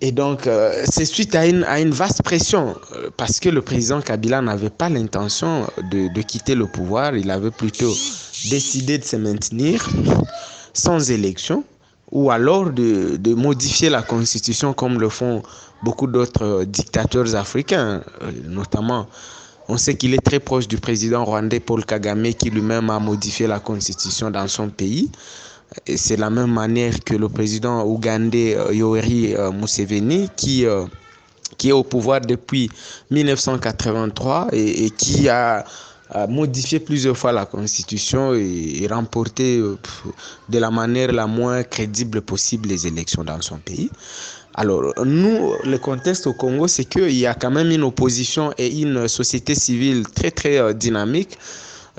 Et 0.00 0.12
donc, 0.12 0.46
euh, 0.46 0.84
c'est 0.90 1.04
suite 1.04 1.34
à 1.34 1.46
une, 1.46 1.64
à 1.64 1.80
une, 1.80 1.92
vaste 1.92 2.22
pression, 2.22 2.74
euh, 2.94 3.10
parce 3.16 3.40
que 3.40 3.48
le 3.48 3.62
président 3.62 4.00
Kabila 4.00 4.42
n'avait 4.42 4.70
pas 4.70 4.88
l'intention 4.88 5.66
de, 5.90 6.12
de, 6.12 6.22
quitter 6.22 6.54
le 6.54 6.66
pouvoir, 6.66 7.16
il 7.16 7.30
avait 7.30 7.50
plutôt 7.50 7.92
décidé 8.50 8.98
de 8.98 9.04
se 9.04 9.16
maintenir 9.16 9.88
sans 10.72 11.10
élection, 11.10 11.64
ou 12.10 12.30
alors 12.30 12.70
de, 12.70 13.16
de 13.16 13.34
modifier 13.34 13.88
la 13.88 14.02
constitution 14.02 14.72
comme 14.74 15.00
le 15.00 15.08
font 15.08 15.42
beaucoup 15.82 16.06
d'autres 16.06 16.64
dictateurs 16.64 17.34
africains, 17.36 18.02
euh, 18.22 18.32
notamment. 18.48 19.06
On 19.68 19.78
sait 19.78 19.96
qu'il 19.96 20.12
est 20.12 20.24
très 20.24 20.40
proche 20.40 20.68
du 20.68 20.76
président 20.76 21.24
rwandais 21.24 21.60
Paul 21.60 21.84
Kagame 21.86 22.34
qui 22.34 22.50
lui-même 22.50 22.90
a 22.90 22.98
modifié 22.98 23.46
la 23.46 23.60
constitution 23.60 24.30
dans 24.30 24.46
son 24.48 24.68
pays. 24.68 25.10
C'est 25.96 26.16
la 26.16 26.30
même 26.30 26.52
manière 26.52 27.02
que 27.04 27.14
le 27.14 27.28
président 27.28 27.84
ougandais 27.84 28.56
euh, 28.56 28.72
Yoweri 28.72 29.34
euh, 29.34 29.50
Museveni, 29.50 30.28
qui, 30.36 30.66
euh, 30.66 30.84
qui 31.58 31.70
est 31.70 31.72
au 31.72 31.82
pouvoir 31.82 32.20
depuis 32.20 32.70
1983 33.10 34.48
et, 34.52 34.90
qui 34.90 35.28
a, 35.28 35.64
modifié 36.28 36.78
plusieurs 36.78 37.16
fois 37.16 37.32
la 37.32 37.44
constitution 37.44 38.34
et, 38.34 38.86
remporté 38.88 39.58
de 39.58 40.58
la 40.58 40.70
manière 40.70 41.10
la 41.10 41.26
moins 41.26 41.64
crédible 41.64 42.20
possible 42.20 42.68
les 42.68 42.86
élections 42.86 43.24
dans 43.24 43.40
son 43.40 43.56
pays. 43.56 43.90
Alors, 44.54 44.92
nous, 45.04 45.54
le 45.64 45.76
contexte 45.78 46.28
au 46.28 46.34
Congo, 46.34 46.68
c'est 46.68 46.84
qu'il 46.84 47.16
y 47.16 47.26
a 47.26 47.34
quand 47.34 47.50
même 47.50 47.70
une 47.72 47.82
opposition 47.82 48.52
et 48.58 48.80
une 48.80 49.08
société 49.08 49.56
civile 49.56 50.04
très, 50.06 50.30
très 50.30 50.72
dynamique 50.74 51.36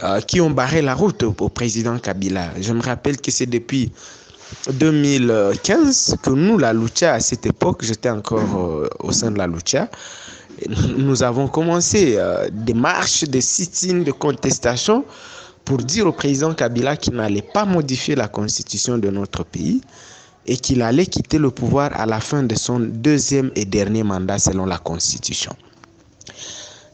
euh, 0.03 0.19
qui 0.21 0.41
ont 0.41 0.49
barré 0.49 0.81
la 0.81 0.93
route 0.93 1.23
au, 1.23 1.31
président 1.49 1.97
Kabila. 1.97 2.49
Je 2.59 2.73
me 2.73 2.81
rappelle 2.81 3.17
que 3.17 3.31
c'est 3.31 3.45
depuis 3.45 3.91
2015 4.71 6.17
que 6.21 6.29
nous, 6.31 6.57
la 6.57 6.73
Lucha, 6.73 7.13
à 7.13 7.19
cette 7.19 7.45
époque, 7.45 7.83
j'étais 7.83 8.09
encore 8.09 8.57
euh, 8.57 8.89
au 8.99 9.11
sein 9.11 9.31
de 9.31 9.37
la 9.37 9.47
Lucha, 9.47 9.89
nous 10.97 11.23
avons 11.23 11.47
commencé 11.47 12.15
euh, 12.17 12.49
des 12.51 12.73
marches, 12.73 13.23
des 13.23 13.41
sit-ins, 13.41 14.01
de 14.01 14.11
contestation 14.11 15.05
pour 15.63 15.77
dire 15.77 16.07
au 16.07 16.11
président 16.11 16.53
Kabila 16.53 16.95
qu'il 16.95 17.13
n'allait 17.15 17.41
pas 17.41 17.65
modifier 17.65 18.15
la 18.15 18.27
constitution 18.27 18.97
de 18.97 19.09
notre 19.09 19.43
pays 19.43 19.81
et 20.45 20.57
qu'il 20.57 20.81
allait 20.81 21.07
quitter 21.07 21.37
le 21.37 21.51
pouvoir 21.51 21.91
à 21.99 22.05
la 22.05 22.19
fin 22.19 22.43
de 22.43 22.55
son 22.55 22.79
deuxième 22.79 23.51
et 23.55 23.65
dernier 23.65 24.03
mandat 24.03 24.39
selon 24.39 24.65
la 24.65 24.77
constitution. 24.77 25.55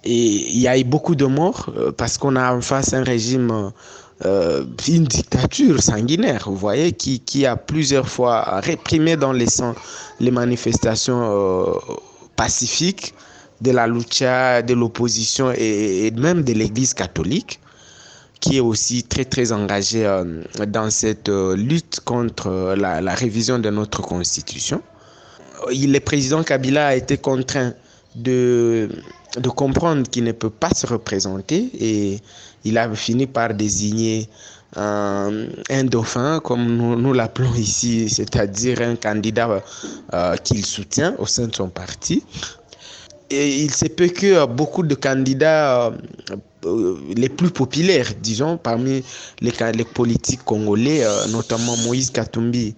Et 0.03 0.51
il 0.51 0.60
y 0.60 0.67
a 0.67 0.77
eu 0.77 0.84
beaucoup 0.84 1.15
de 1.15 1.25
morts 1.25 1.72
euh, 1.77 1.91
parce 1.91 2.17
qu'on 2.17 2.36
a 2.36 2.53
en 2.53 2.62
face 2.62 2.93
un 2.93 3.03
régime, 3.03 3.72
euh, 4.25 4.65
une 4.88 5.03
dictature 5.03 5.81
sanguinaire, 5.81 6.43
vous 6.48 6.55
voyez, 6.55 6.91
qui, 6.91 7.46
a 7.46 7.55
plusieurs 7.55 8.08
fois 8.08 8.60
réprimé 8.62 9.15
dans 9.15 9.31
les, 9.31 9.46
les 10.20 10.31
manifestations 10.31 11.22
euh, 11.22 11.74
pacifiques 12.36 13.13
de 13.62 13.72
la 13.72 13.86
lucha, 13.86 14.63
de 14.63 14.74
l'opposition 14.74 15.51
et, 15.55 16.12
même 16.17 16.43
de 16.43 16.53
l'Église 16.53 16.96
catholique, 16.96 17.60
qui 18.39 18.58
est 18.58 18.62
aussi 18.62 19.03
très 19.03 19.24
très 19.24 19.51
engagée 19.51 20.10
dans 20.67 20.89
cette 20.89 21.29
lutte 21.29 22.00
contre 22.03 22.74
la 22.75 23.13
révision 23.13 23.60
de 23.60 23.70
notre 23.70 24.01
constitution. 24.01 24.81
Le 25.70 26.00
président 26.00 26.41
Kabila 26.41 26.88
a 26.88 26.96
été 26.96 27.17
contraint 27.17 27.75
de 28.15 28.89
de 29.38 29.50
comprendre 29.50 30.08
qu'il 30.10 30.24
ne 30.24 30.32
peut 30.32 30.50
pas 30.50 30.72
se 30.74 30.88
représenter 30.88 31.70
et 31.80 32.20
il 32.64 32.78
a 32.78 32.94
fini 32.94 33.28
par 33.28 33.54
désigner 33.54 34.30
un, 34.76 35.84
dauphin, 35.84 36.40
comme 36.40 36.78
nous, 36.78 37.14
l'appelons 37.14 37.54
ici, 37.56 38.10
c'est-à-dire 38.10 38.82
un 38.82 38.96
candidat 38.96 39.62
euh, 40.14 40.36
qu'il 40.38 40.66
soutient 40.66 41.16
au 41.18 41.26
sein 41.26 41.48
de 41.48 41.56
son 41.56 41.70
parti. 41.70 42.24
Et 43.30 43.64
il 43.64 43.74
se 43.74 43.86
peut 43.86 44.08
que 44.08 44.46
beaucoup 44.46 44.84
de 44.84 44.96
candidats 44.96 45.92
euh, 46.66 46.96
les 47.16 47.30
plus 47.30 47.50
populaires, 47.50 48.12
disons, 48.22 48.58
parmi 48.58 49.04
les, 49.42 49.84
politiques 49.84 50.44
congolais, 50.44 51.04
euh, 51.04 51.28
notamment 51.28 51.76
Moïse 51.78 52.12
Katumbi, 52.12 52.76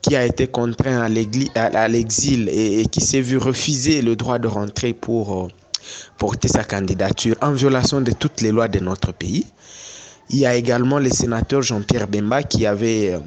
qui 0.00 0.16
a 0.16 0.26
été 0.26 0.48
contraint 0.48 1.02
à 1.02 1.08
l'exil 1.88 2.48
et, 2.48 2.86
qui 2.86 3.00
s'est 3.00 3.20
vu 3.20 3.38
refuser 3.38 4.02
le 4.02 4.16
droit 4.16 4.40
de 4.40 4.48
rentrer 4.48 4.92
pour 4.92 5.48
porter 6.18 6.48
sa 6.48 6.64
candidature 6.64 7.36
en 7.40 7.52
violation 7.52 8.00
de 8.00 8.12
toutes 8.12 8.40
les 8.40 8.50
lois 8.50 8.68
de 8.68 8.78
notre 8.78 9.12
pays. 9.12 9.46
Il 10.30 10.38
y 10.38 10.46
a 10.46 10.54
également 10.54 10.98
le 10.98 11.10
sénateur 11.10 11.62
Jean-Pierre 11.62 12.08
Bemba 12.08 12.42
qui 12.42 12.66
euh, 12.66 13.18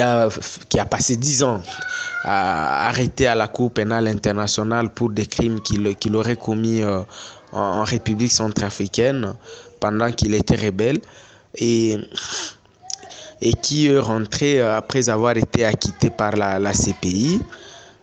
a, 0.00 0.84
passé 0.86 1.16
dix 1.16 1.42
ans 1.42 1.62
à, 2.24 2.88
arrêté 2.88 3.26
à 3.26 3.34
la 3.34 3.46
Cour 3.48 3.70
pénale 3.70 4.08
internationale 4.08 4.90
pour 4.90 5.10
des 5.10 5.26
crimes 5.26 5.60
qu'il 5.60 6.16
aurait 6.16 6.36
commis 6.36 6.82
euh, 6.82 7.00
en, 7.52 7.84
République 7.84 8.32
centrafricaine 8.32 9.34
pendant 9.80 10.10
qu'il 10.10 10.34
était 10.34 10.56
rebelle 10.56 11.00
et, 11.54 11.98
qui 13.62 13.86
est 13.86 13.98
rentré 13.98 14.60
euh, 14.60 14.76
après 14.76 15.08
avoir 15.08 15.36
été 15.36 15.64
acquitté 15.64 16.10
par 16.10 16.32
la 16.36 16.72
CPI 16.72 17.40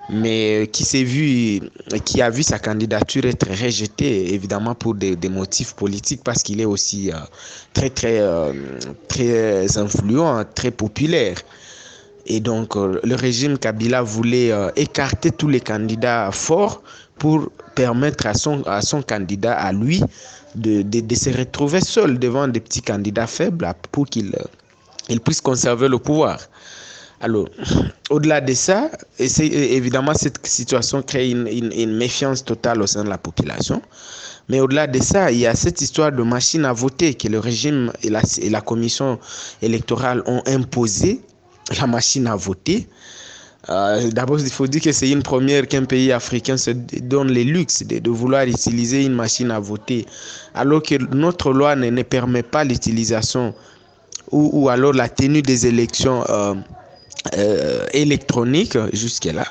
mais 0.10 0.64
euh, 0.64 0.66
qui 0.66 0.84
s'est 0.84 1.04
vu, 1.04 1.62
qui 2.04 2.22
a 2.22 2.30
vu 2.30 2.44
sa 2.44 2.60
candidature 2.60 3.26
être 3.26 3.50
rejetée, 3.50 4.34
évidemment 4.34 4.76
pour 4.76 4.96
des, 4.96 5.18
motifs 5.30 5.74
politiques, 5.74 6.22
parce 6.24 6.44
qu'il 6.44 6.62
est 6.62 6.66
aussi 6.66 7.12
euh, 7.12 7.16
très, 7.74 7.90
très, 7.90 8.20
euh, 8.20 8.54
très 9.08 9.78
influent, 9.78 10.44
très 10.54 10.72
populaire. 10.72 11.38
Et 12.28 12.40
donc, 12.40 12.76
le 12.76 13.14
régime 13.16 13.60
Kabila 13.60 14.02
voulait 14.02 14.52
écarter 14.76 15.30
tous 15.30 15.48
les 15.48 15.60
candidats 15.60 16.32
forts 16.32 16.82
pour 17.20 17.52
permettre 17.76 18.26
à 18.26 18.34
son, 18.34 18.64
à 18.64 18.82
son 18.82 19.04
candidat, 19.04 19.54
à 19.54 19.72
lui, 19.72 20.02
de, 20.56 20.82
de, 20.82 21.02
de 21.02 21.16
se 21.16 21.30
retrouver 21.30 21.82
seul 21.82 22.18
devant 22.18 22.48
des 22.48 22.62
petits 22.62 22.82
candidats 22.82 23.28
faibles 23.28 23.72
pour 23.92 24.08
qu'il 24.08 24.36
il 25.08 25.22
puisse 25.22 25.42
conserver 25.42 25.88
le 25.88 26.00
pouvoir. 26.00 26.40
Alors, 27.22 27.48
au-delà 28.10 28.42
de 28.42 28.54
ça, 28.54 28.90
évidemment, 29.20 30.14
cette 30.14 30.46
situation 30.46 31.02
crée 31.02 31.30
une, 31.30 31.96
méfiance 31.96 32.44
totale 32.44 32.82
au 32.82 32.88
sein 32.88 33.04
de 33.04 33.10
la 33.10 33.18
population. 33.18 33.82
Mais 34.50 34.60
au-delà 34.60 34.86
de 34.86 35.02
ça, 35.02 35.32
il 35.32 35.40
y 35.40 35.48
a 35.48 35.56
cette 35.56 35.82
histoire 35.82 36.12
de 36.12 36.22
machine 36.22 36.66
à 36.66 36.74
voter 36.74 37.16
que 37.16 37.28
le 37.28 37.40
régime 37.40 37.92
et 38.04 38.10
la, 38.50 38.62
commission 38.62 39.20
électorale 39.62 40.22
ont 40.28 40.42
imposé, 40.46 41.22
la 41.80 41.88
machine 41.88 42.28
à 42.28 42.36
voter. 42.36 42.88
Euh, 43.70 44.12
d'abord, 44.12 44.40
il 44.40 44.52
faut 44.52 44.68
dire 44.68 44.82
que 44.82 44.92
c'est 44.92 45.10
une 45.10 45.24
première 45.24 45.68
qu'un 45.68 45.86
pays 45.86 46.12
africain 46.12 46.58
se 46.58 46.70
donne 46.70 47.34
le 47.34 47.42
luxe 47.42 47.82
de, 47.82 48.08
vouloir 48.12 48.44
utiliser 48.46 49.04
une 49.04 49.14
machine 49.14 49.50
à 49.50 49.60
voter, 49.60 50.06
alors 50.54 50.84
que 50.84 50.96
notre 51.16 51.52
loi 51.52 51.76
ne, 51.76 52.04
permet 52.04 52.44
pas 52.44 52.64
l'utilisation 52.64 53.56
ou, 54.32 54.70
alors 54.70 54.94
la 54.94 55.10
tenue 55.10 55.42
des 55.42 55.66
élections. 55.66 56.24
Euh, 56.30 56.54
euh, 57.38 57.86
électronique 57.94 58.78
jusque-là. 58.94 59.46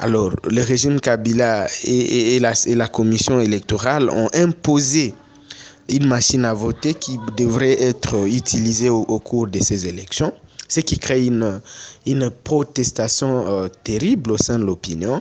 Alors, 0.00 0.32
le 0.50 0.62
régime 0.62 1.00
Kabila 1.00 1.68
et, 1.84 2.40
la, 2.40 2.88
commission 2.88 3.40
électorale 3.40 4.10
ont 4.10 4.28
imposé 4.34 5.14
une 5.88 6.06
machine 6.06 6.44
à 6.44 6.54
voter 6.54 6.94
qui 6.94 7.18
devrait 7.36 7.80
être 7.80 8.26
utilisée 8.26 8.88
au, 8.88 9.04
cours 9.20 9.46
de 9.46 9.60
ces 9.60 9.86
élections, 9.86 10.32
ce 10.68 10.80
qui 10.80 10.98
crée 10.98 11.26
une, 11.26 11.60
une 12.06 12.30
protestation 12.30 13.46
euh, 13.46 13.68
terrible 13.84 14.32
au 14.32 14.38
sein 14.38 14.58
de 14.58 14.64
l'opinion. 14.64 15.20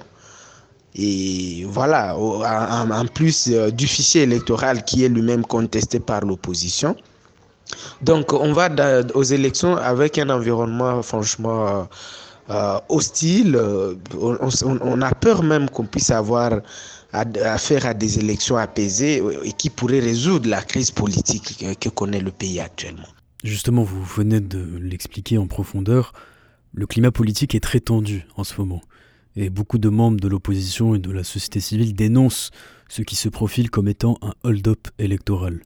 Et 0.96 1.63
voilà, 1.70 2.17
en 2.17 3.05
plus 3.05 3.48
du 3.48 3.88
fichier 3.88 4.24
électoral 4.24 4.84
qui 4.84 5.05
est 5.05 5.10
lui-même 5.10 5.46
contesté 5.46 6.00
par 6.00 6.22
l'opposition. 6.22 6.96
Donc 8.01 8.34
on 8.34 8.54
va 8.54 8.70
aux 9.13 9.24
élections 9.24 9.75
avec 9.78 10.18
un 10.18 10.30
environnement 10.30 11.01
franchement 11.01 11.88
euh, 12.50 12.80
hostile. 12.90 13.56
Euh, 13.56 13.96
on, 14.20 15.01
a 15.01 15.13
peur 15.16 15.44
même 15.44 15.70
qu'on 15.70 15.86
puisse 15.86 16.10
avoir 16.12 16.62
affaire 17.13 17.86
à 17.86 17.94
des 17.94 18.20
élections 18.20 18.58
apaisées 18.58 19.22
et 19.44 19.51
qui 19.54 19.70
pourraient 19.70 20.00
résoudre 20.00 20.50
la 20.50 20.62
crise 20.62 20.92
politique 20.92 21.66
que 21.80 21.90
connaît 21.90 22.22
le 22.22 22.32
pays 22.32 22.60
actuellement. 22.60 23.08
Justement, 23.44 23.84
vous 23.84 24.04
venez 24.04 24.40
de 24.40 24.66
l'expliquer 24.80 25.38
en 25.38 25.48
profondeur, 25.48 26.13
le 26.74 26.86
climat 26.88 27.12
politique 27.12 27.56
est 27.56 27.60
très 27.60 27.80
tendu 27.80 28.25
en 28.38 28.44
ce 28.44 28.54
moment. 28.60 28.82
Et 29.36 29.50
beaucoup 29.50 29.78
de 29.78 29.90
membres 29.90 30.20
de 30.20 30.28
l'opposition 30.28 30.96
et 30.96 31.00
de 31.00 31.12
la 31.12 31.24
société 31.24 31.60
civile 31.60 31.96
dénoncent 31.96 32.51
ce 32.90 33.01
qui 33.01 33.16
se 33.16 33.30
profile 33.30 33.70
comme 33.70 33.88
étant 33.88 34.18
un 34.22 34.34
hold-up 34.44 34.88
électoral. 35.00 35.62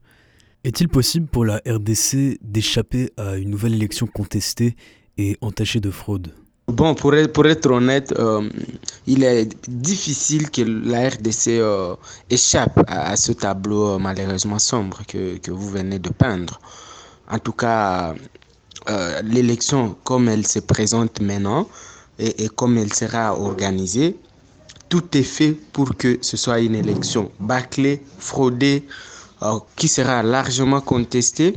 Est-il 0.66 0.90
possible 0.90 1.28
pour 1.28 1.46
la 1.46 1.62
RDC 1.68 2.40
d'échapper 2.42 3.12
à 3.18 3.36
une 3.36 3.52
nouvelle 3.52 3.76
élection 3.76 4.08
contestée 4.08 4.76
et 5.16 5.38
entachée 5.40 5.80
de 5.80 5.92
fraude? 5.92 6.34
Bon, 6.68 6.96
pour 6.96 7.14
être, 7.14 7.70
honnête, 7.70 8.12
euh, 8.18 8.50
il 9.06 9.24
est 9.24 9.48
difficile 9.70 10.50
que 10.50 10.64
la 10.64 11.10
RDC 11.10 11.50
euh, 11.50 11.96
échappe 12.32 12.84
à, 12.88 13.16
ce 13.16 13.34
tableau 13.34 13.90
euh, 13.90 13.98
malheureusement 14.00 14.58
sombre 14.58 15.04
que, 15.08 15.38
que, 15.38 15.52
vous 15.52 15.70
venez 15.70 16.00
de 16.00 16.10
peindre. 16.10 16.60
En 17.30 17.38
tout 17.38 17.54
cas, 17.54 18.16
l'élection 19.24 19.96
comme 20.04 20.30
elle 20.30 20.48
se 20.48 20.58
présente 20.58 21.22
maintenant 21.22 21.70
et, 22.18 22.50
comme 22.50 22.80
elle 22.80 22.92
sera 22.92 23.40
organisée, 23.40 24.18
tout 24.90 25.16
est 25.16 25.22
fait 25.22 25.52
pour 25.74 25.96
que 25.96 26.18
ce 26.22 26.38
soit 26.38 26.60
une 26.60 26.74
élection 26.74 27.32
bâclée, 27.40 28.02
fraudée, 28.18 28.84
qui 29.75 29.88
sera 29.88 30.24
largement 30.24 30.82
contestée 30.82 31.54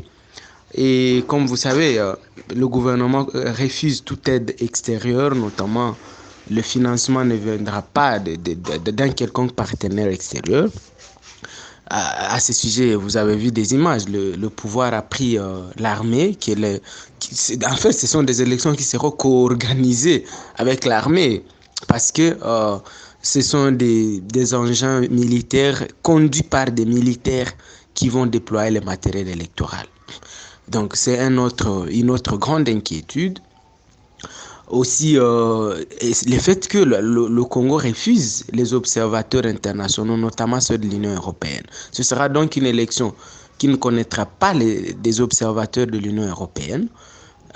et 0.74 1.24
comme 1.26 1.46
vous 1.46 1.56
savez, 1.56 1.98
euh, 1.98 2.14
le 2.54 2.68
gouvernement 2.68 3.26
euh, 3.34 3.52
refuse 3.52 4.04
toute 4.04 4.28
aide 4.28 4.54
extérieure, 4.60 5.34
notamment 5.34 5.96
le 6.50 6.62
financement 6.62 7.24
ne 7.24 7.34
viendra 7.34 7.82
pas 7.82 8.18
d'un 8.18 9.10
quelconque 9.10 9.52
partenaire 9.52 10.08
extérieur. 10.08 10.68
À, 11.90 12.38
ce 12.38 12.52
sujet, 12.52 12.94
vous 12.94 13.16
avez 13.16 13.34
vu 13.34 13.50
des 13.50 13.72
images. 13.72 14.02
Le, 14.10 14.48
pouvoir 14.48 14.92
a 14.92 15.00
pris 15.00 15.38
euh, 15.38 15.62
l'armée. 15.78 16.34
Qui, 16.34 16.54
en 16.54 17.76
fait, 17.76 17.92
ce 17.92 18.06
sont 18.06 18.22
des 18.22 18.42
élections 18.42 18.74
qui 18.74 18.82
seront 18.82 19.10
co-organisées 19.10 20.26
avec 20.56 20.84
l'armée 20.84 21.44
parce 21.86 22.12
que 22.12 22.36
ce 23.22 23.40
sont 23.40 23.72
des, 23.72 24.54
engins 24.54 25.00
militaires 25.08 25.86
conduits 26.02 26.42
par 26.42 26.70
des 26.70 26.84
militaires 26.86 27.52
qui 27.94 28.08
vont 28.08 28.26
déployer 28.26 28.70
le 28.78 28.80
matériel 28.84 29.28
électoral. 29.28 29.86
Donc 30.68 30.94
c'est 30.94 31.18
une 31.26 31.38
autre 32.10 32.36
grande 32.36 32.68
inquiétude. 32.68 33.38
Aussi, 34.68 35.16
euh, 35.16 35.82
le 36.26 36.38
fait 36.38 36.68
que 36.68 36.76
le, 36.78 37.44
Congo 37.44 37.78
refuse 37.78 38.44
les 38.52 38.74
observateurs 38.74 39.46
internationaux, 39.46 40.18
notamment 40.18 40.60
ceux 40.60 40.76
de 40.76 40.86
l'Union 40.86 41.14
européenne. 41.14 41.64
Ce 41.90 42.02
sera 42.02 42.28
donc 42.28 42.56
une 42.56 42.66
élection 42.66 43.14
qui 43.56 43.66
ne 43.68 43.76
connaîtra 43.76 44.26
pas 44.26 44.52
les, 44.52 44.92
des 44.92 45.20
observateurs 45.22 45.86
de 45.86 45.96
l'Union 45.96 46.28
européenne, 46.28 46.88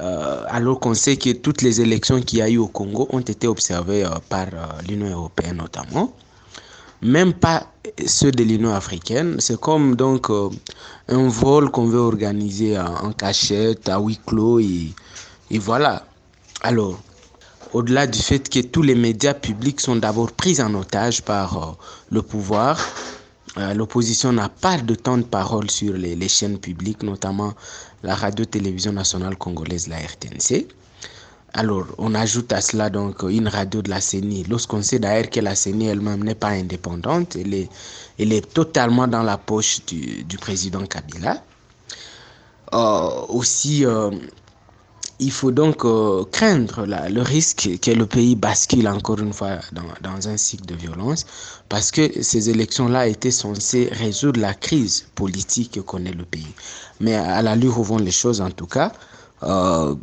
euh, 0.00 0.44
alors 0.48 0.80
qu'on 0.80 0.94
sait 0.94 1.16
que 1.16 1.30
toutes 1.30 1.62
les 1.62 1.80
élections 1.80 2.20
qu'il 2.20 2.38
y 2.38 2.42
a 2.42 2.48
eu 2.48 2.58
au 2.58 2.68
Congo 2.68 3.08
ont 3.10 3.20
été 3.20 3.46
observées 3.46 4.04
euh, 4.04 4.10
par 4.28 4.46
l'Union 4.88 5.10
européenne 5.10 5.56
notamment 5.56 6.12
même 7.02 7.34
pas 7.34 7.66
ceux 8.06 8.30
de 8.30 8.44
l'Union 8.44 8.72
africaine. 8.72 9.36
C'est 9.40 9.60
comme 9.60 9.96
donc 9.96 10.30
euh, 10.30 10.48
un 11.08 11.28
vol 11.28 11.70
qu'on 11.70 11.86
veut 11.86 11.98
organiser 11.98 12.78
en, 12.78 13.12
cachette, 13.12 13.88
à 13.88 13.98
huis 13.98 14.20
clos 14.24 14.60
et, 14.60 14.92
et 15.50 15.58
voilà. 15.58 16.06
Alors, 16.62 16.98
au-delà 17.72 18.06
du 18.06 18.18
fait 18.18 18.48
que 18.48 18.60
tous 18.60 18.82
les 18.82 18.94
médias 18.94 19.34
publics 19.34 19.80
sont 19.80 19.96
d'abord 19.96 20.30
pris 20.32 20.62
en 20.62 20.72
otage 20.74 21.22
par 21.22 21.56
euh, 21.56 21.72
le 22.10 22.22
pouvoir, 22.22 22.78
euh, 23.58 23.74
l'opposition 23.74 24.32
n'a 24.32 24.48
pas 24.48 24.78
de 24.78 24.94
temps 24.94 25.18
de 25.18 25.24
parole 25.24 25.70
sur 25.70 25.94
les, 25.94 26.14
les 26.14 26.28
chaînes 26.28 26.58
publiques, 26.58 27.02
notamment 27.02 27.52
la 28.02 28.14
radio-télévision 28.14 28.92
nationale 28.92 29.36
congolaise, 29.36 29.88
la 29.88 29.96
RTNC. 29.98 30.66
Alors, 31.54 31.86
on 31.98 32.14
ajoute 32.14 32.52
à 32.52 32.60
cela 32.62 32.88
donc 32.88 33.22
une 33.22 33.46
radio 33.46 33.82
de 33.82 33.90
la 33.90 34.00
CENI. 34.00 34.44
Lorsqu'on 34.48 34.82
sait 34.82 34.98
d'ailleurs 34.98 35.28
que 35.28 35.40
la 35.40 35.54
CENI 35.54 35.86
elle-même 35.88 36.24
n'est 36.24 36.34
pas 36.34 36.48
indépendante, 36.48 37.36
elle 37.36 37.52
est, 37.52 37.68
elle 38.18 38.32
est 38.32 38.52
totalement 38.54 39.06
dans 39.06 39.22
la 39.22 39.36
poche 39.36 39.84
du, 39.86 40.24
du 40.24 40.38
président 40.38 40.86
Kabila. 40.86 41.42
Euh, 42.72 43.26
aussi, 43.28 43.84
euh, 43.84 44.10
il 45.18 45.30
faut 45.30 45.50
donc 45.50 45.84
euh, 45.84 46.24
craindre 46.32 46.86
le 46.86 47.20
risque 47.20 47.68
que 47.82 47.90
le 47.90 48.06
pays 48.06 48.34
bascule 48.34 48.88
encore 48.88 49.20
une 49.20 49.34
fois 49.34 49.58
dans, 49.72 49.82
dans 50.00 50.28
un 50.28 50.38
cycle 50.38 50.64
de 50.64 50.74
violence, 50.74 51.26
parce 51.72 51.90
que 51.90 52.22
ces 52.22 52.50
élections-là 52.50 53.06
étaient 53.06 53.30
censées 53.30 53.88
résoudre 53.92 54.38
la 54.38 54.52
crise 54.52 55.06
politique 55.14 55.72
que 55.72 55.80
connaît 55.80 56.12
le 56.12 56.26
pays. 56.26 56.52
Mais 57.00 57.14
à 57.14 57.40
l'allure 57.40 57.80
où 57.80 57.82
vont 57.82 57.96
les 57.96 58.10
choses, 58.10 58.42
en 58.42 58.50
tout 58.50 58.66
cas, 58.66 58.92
euh, 59.42 59.94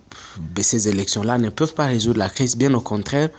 ces 0.59 0.87
élections-là 0.87 1.37
ne 1.37 1.49
peuvent 1.49 1.75
pas 1.75 1.85
résoudre 1.85 2.17
la 2.17 2.29
crise. 2.29 2.57
Bien 2.57 2.73
au 2.73 2.81
contraire, 2.81 3.29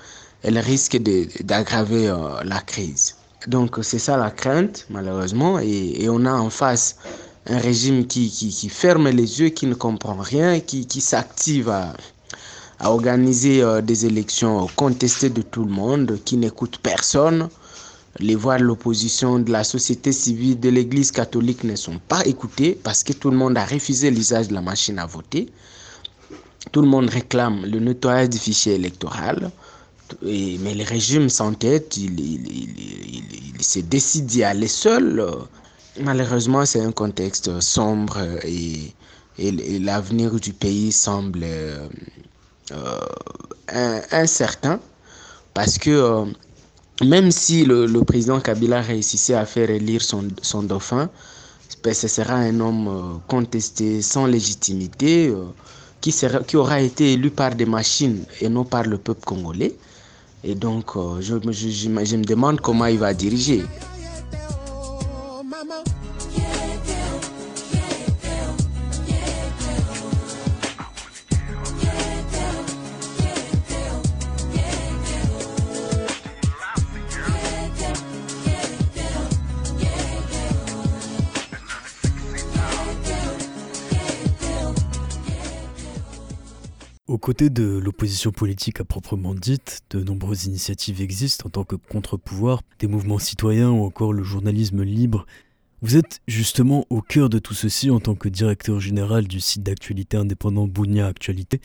elles 0.45 0.61
risquent 0.61 1.03
d'aggraver 1.43 2.07
euh, 2.07 2.45
la 2.45 2.61
crise. 2.61 3.17
Donc 3.49 3.81
c'est 3.83 3.99
ça 3.99 4.17
la 4.17 4.31
crainte, 4.31 4.87
malheureusement. 4.91 5.59
Et, 5.59 6.09
on 6.09 6.25
a 6.25 6.33
en 6.33 6.51
face 6.51 6.99
un 7.49 7.59
régime 7.59 8.07
qui, 8.07 8.31
qui, 8.31 8.69
ferme 8.69 9.09
les 9.09 9.41
yeux, 9.41 9.49
qui 9.49 9.67
ne 9.67 9.75
comprend 9.75 10.15
rien, 10.15 10.61
qui, 10.61 10.87
qui 10.87 11.01
s'active 11.01 11.69
à, 11.69 11.95
à, 12.79 12.93
organiser 12.93 13.61
euh, 13.61 13.81
des 13.81 14.07
élections 14.07 14.69
contestées 14.77 15.31
de 15.31 15.43
tout 15.43 15.65
le 15.65 15.73
monde, 15.73 16.21
qui 16.25 16.37
n'écoute 16.37 16.79
personne. 16.81 17.49
Les 18.19 18.35
voix 18.35 18.59
de 18.59 18.65
l'opposition, 18.65 19.39
de 19.39 19.53
la 19.53 19.63
société 19.63 20.13
civile, 20.13 20.59
de 20.59 20.69
l'Église 20.69 21.13
catholique 21.13 21.63
ne 21.65 21.77
sont 21.77 21.99
pas 22.09 22.27
écoutées 22.27 22.79
parce 22.83 23.05
que 23.05 23.13
tout 23.13 23.31
le 23.31 23.37
monde 23.37 23.57
a 23.57 23.65
refusé 23.65 24.11
l'usage 24.11 24.49
de 24.49 24.55
la 24.55 24.61
machine 24.61 24.99
à 24.99 25.07
voter. 25.07 25.49
Tout 26.73 26.83
le 26.83 26.89
monde 26.89 27.09
réclame 27.09 27.65
le 27.65 27.79
nettoyage 27.79 28.31
du 28.31 28.39
fichier 28.39 28.75
électoral, 28.75 29.51
mais 30.23 30.75
le 30.75 30.85
régime 30.85 31.29
s'entête, 31.29 31.97
il, 31.97 32.19
il, 32.21 33.55
il, 33.57 33.65
se 33.65 33.79
décide 33.81 34.27
d'y 34.27 34.43
aller 34.43 34.69
seul. 34.69 35.25
Malheureusement, 36.01 36.67
c'est 36.67 36.81
un 36.81 36.93
contexte 36.93 37.61
sombre 37.61 38.19
et, 38.45 38.93
l'avenir 39.81 40.35
du 40.35 40.53
pays 40.53 40.93
semble 40.93 41.45
euh, 41.45 41.89
incertain 44.13 44.81
parce 45.55 45.79
que 45.79 45.91
euh, 45.91 46.25
même 47.05 47.31
si 47.31 47.65
le, 47.65 47.87
président 48.05 48.41
Kabila 48.41 48.81
réussissait 48.81 49.35
à 49.35 49.47
faire 49.47 49.71
élire 49.71 50.03
son, 50.03 50.63
dauphin, 50.63 51.09
ben, 51.83 51.95
ce 51.95 52.09
sera 52.09 52.35
un 52.35 52.61
homme 52.61 52.89
euh, 52.89 53.19
contesté 53.27 54.03
sans 54.03 54.27
légitimité 54.27 55.33
qui, 56.01 56.13
sera, 56.13 56.41
qui 56.41 56.57
aura 56.57 56.81
été 56.81 57.13
élu 57.15 57.31
par 57.31 57.55
des 57.55 57.67
machines 57.67 58.25
et 58.41 58.49
non 58.49 58.65
par 58.65 58.85
le 58.85 58.99
peuple 58.99 59.25
congolais. 59.25 59.75
Et 60.43 60.55
donc, 60.55 60.97
euh, 60.97 61.21
je, 61.21 61.35
je 61.53 61.89
me 61.89 62.25
demande 62.25 62.61
comment 62.61 62.87
il 62.87 62.99
va 62.99 63.13
diriger. 63.15 63.63
Côtés 87.21 87.51
de 87.51 87.79
l'opposition 87.79 88.33
politique 88.33 88.81
à 88.81 88.85
proprement 88.85 89.35
dite, 89.35 89.83
de 89.91 90.03
nombreuses 90.03 90.47
initiatives 90.47 91.01
existent 91.01 91.47
en 91.47 91.51
tant 91.51 91.65
que 91.65 91.77
contre-pouvoir, 91.77 92.63
des 92.81 92.89
mouvements 92.89 93.21
citoyens 93.21 93.71
ou 93.71 93.85
encore 93.85 94.13
le 94.13 94.25
journalisme 94.25 94.83
libre. 94.83 95.27
Vous 95.83 95.97
êtes 95.97 96.21
justement 96.27 96.85
au 96.91 97.01
cœur 97.01 97.29
de 97.29 97.39
tout 97.39 97.55
ceci 97.55 97.91
en 97.91 98.01
tant 98.01 98.17
que 98.17 98.29
directeur 98.29 98.81
général 98.81 99.29
du 99.29 99.41
site 99.41 99.63
d'actualité 99.63 100.17
indépendant 100.17 100.67
Bounia 100.67 101.07
Actualité, 101.07 101.61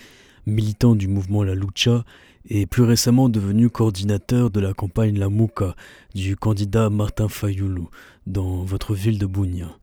militant 0.45 0.93
du 0.93 1.07
mouvement 1.07 1.43
La 1.43 1.55
Lucha 1.55 2.05
et 2.47 2.67
plus 2.67 2.83
récemment 2.83 3.29
devenu 3.29 3.69
coordinateur 3.69 4.51
de 4.51 4.59
la 4.59 4.73
campagne 4.73 5.17
La 5.17 5.29
Mouka 5.29 5.75
du 6.13 6.35
candidat 6.35 6.89
Martin 6.89 7.29
Fayoulou 7.29 7.89
dans 8.27 8.63
votre 8.63 8.93
ville 8.93 9.17
de 9.17 9.25
Bounia. 9.25 9.75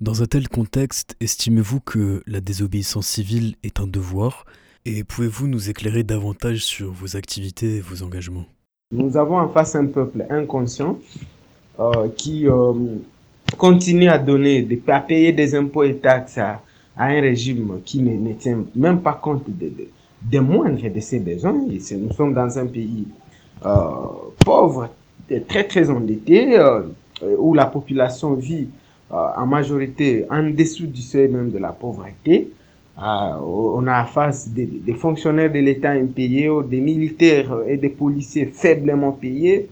Dans 0.00 0.22
un 0.22 0.26
tel 0.26 0.48
contexte, 0.48 1.16
estimez-vous 1.18 1.80
que 1.80 2.22
la 2.26 2.40
désobéissance 2.40 3.08
civile 3.08 3.56
est 3.64 3.80
un 3.80 3.88
devoir? 3.88 4.44
Et 4.84 5.04
pouvez-vous 5.04 5.46
nous 5.46 5.70
éclairer 5.70 6.02
davantage 6.02 6.64
sur 6.64 6.92
vos 6.92 7.16
activités 7.16 7.76
et 7.76 7.80
vos 7.80 8.02
engagements? 8.02 8.46
Nous 8.90 9.16
avons 9.16 9.38
en 9.38 9.48
face 9.48 9.74
un 9.74 9.86
peuple 9.86 10.24
inconscient 10.30 10.98
euh, 11.78 12.08
qui 12.16 12.48
euh, 12.48 12.72
continue 13.58 14.08
à 14.08 14.18
donner, 14.18 14.66
à 14.86 15.00
payer 15.00 15.32
des 15.32 15.54
impôts 15.54 15.84
et 15.84 15.96
taxes 15.96 16.38
à, 16.38 16.62
un 16.96 17.20
régime 17.20 17.80
qui 17.84 18.02
ne, 18.02 18.32
tient 18.32 18.64
même 18.74 19.00
pas 19.00 19.12
compte 19.12 19.44
des 19.48 20.40
moindres 20.40 20.90
de 20.90 21.00
ses 21.00 21.20
besoins. 21.20 21.52
nous 21.52 22.12
sommes 22.12 22.34
dans 22.34 22.58
un 22.58 22.66
pays 22.66 23.06
euh, 23.64 23.78
pauvre, 24.44 24.88
très 25.46 25.64
très 25.64 25.88
endetté, 25.90 26.58
où 27.38 27.54
la 27.54 27.66
population 27.66 28.34
vit 28.34 28.68
en 29.10 29.46
majorité 29.46 30.24
en 30.30 30.42
dessous 30.50 30.86
du 30.86 31.02
seuil 31.02 31.28
même 31.28 31.50
de 31.50 31.58
la 31.58 31.70
pauvreté. 31.72 32.50
On 33.00 33.86
a 33.86 34.02
en 34.02 34.06
face 34.06 34.48
des, 34.48 34.94
fonctionnaires 34.94 35.52
de 35.52 35.58
l'État 35.58 35.90
impayés, 35.90 36.50
des 36.68 36.80
militaires 36.80 37.56
et 37.66 37.76
des 37.76 37.90
policiers 37.90 38.46
faiblement 38.46 39.12
payés, 39.12 39.68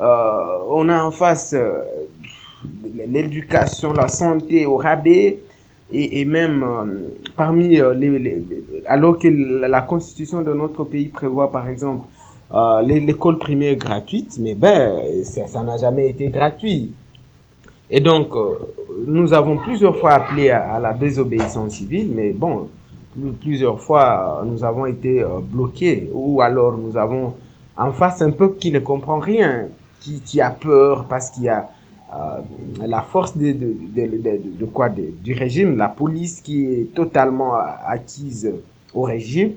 euh, 0.00 0.58
on 0.68 0.88
a 0.88 1.02
en 1.02 1.10
face 1.10 1.54
euh, 1.54 1.82
l'éducation, 3.08 3.92
la 3.92 4.08
santé 4.08 4.66
au 4.66 4.76
rabais, 4.76 5.38
et, 5.94 6.24
même 6.24 6.62
euh, 6.62 7.08
parmi 7.36 7.68
les, 7.76 8.42
alors 8.86 9.18
que 9.18 9.28
la 9.28 9.82
constitution 9.82 10.40
de 10.40 10.54
notre 10.54 10.84
pays 10.84 11.08
prévoit 11.08 11.52
par 11.52 11.68
exemple 11.68 12.06
l'école 12.82 13.38
primaire 13.38 13.76
gratuite, 13.76 14.38
mais 14.40 14.54
ben 14.54 15.02
ça 15.24 15.62
n'a 15.62 15.76
jamais 15.76 16.08
été 16.08 16.28
gratuit. 16.28 16.92
Et 17.92 18.00
donc 18.00 18.34
nous 19.06 19.32
avons 19.32 19.58
plusieurs 19.58 19.96
fois 19.98 20.12
appelé 20.12 20.50
à, 20.50 20.80
la 20.80 20.92
désobéissance 20.92 21.74
civile, 21.74 22.10
mais 22.14 22.32
bon 22.32 22.68
plusieurs 23.40 23.78
fois 23.78 24.42
nous 24.46 24.64
avons 24.64 24.86
été 24.86 25.22
bloqués 25.42 26.10
ou 26.14 26.40
alors 26.40 26.76
nous 26.78 26.96
avons 26.96 27.34
en 27.76 27.92
face 27.92 28.22
un 28.22 28.30
peuple 28.30 28.56
qui 28.58 28.72
ne 28.72 28.78
comprend 28.78 29.18
rien 29.18 29.68
qui, 30.24 30.40
a 30.40 30.50
peur 30.50 31.04
parce 31.08 31.30
qu'il 31.30 31.44
y 31.44 31.48
a 31.48 31.68
euh, 32.14 32.40
la 32.84 33.02
force 33.02 33.36
de, 33.36 33.52
de, 33.52 34.58
de, 34.58 34.64
quoi 34.66 34.88
du 34.88 35.32
régime, 35.32 35.76
la 35.76 35.88
police 35.88 36.40
qui 36.40 36.64
est 36.64 36.94
totalement 36.94 37.54
acquise 37.54 38.52
au 38.94 39.02
régime. 39.02 39.52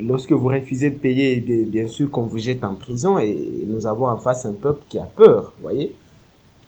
Lorsque 0.00 0.32
vous 0.32 0.48
refusez 0.48 0.90
de 0.90 0.98
payer, 0.98 1.36
bien 1.66 1.86
sûr 1.86 2.10
qu'on 2.10 2.22
vous 2.22 2.38
jette 2.38 2.64
en 2.64 2.74
prison 2.74 3.18
et 3.18 3.64
nous 3.66 3.86
avons 3.86 4.06
en 4.06 4.16
face 4.16 4.46
un 4.46 4.54
peuple 4.54 4.82
qui 4.88 4.98
a 4.98 5.04
peur, 5.04 5.52
voyez. 5.60 5.94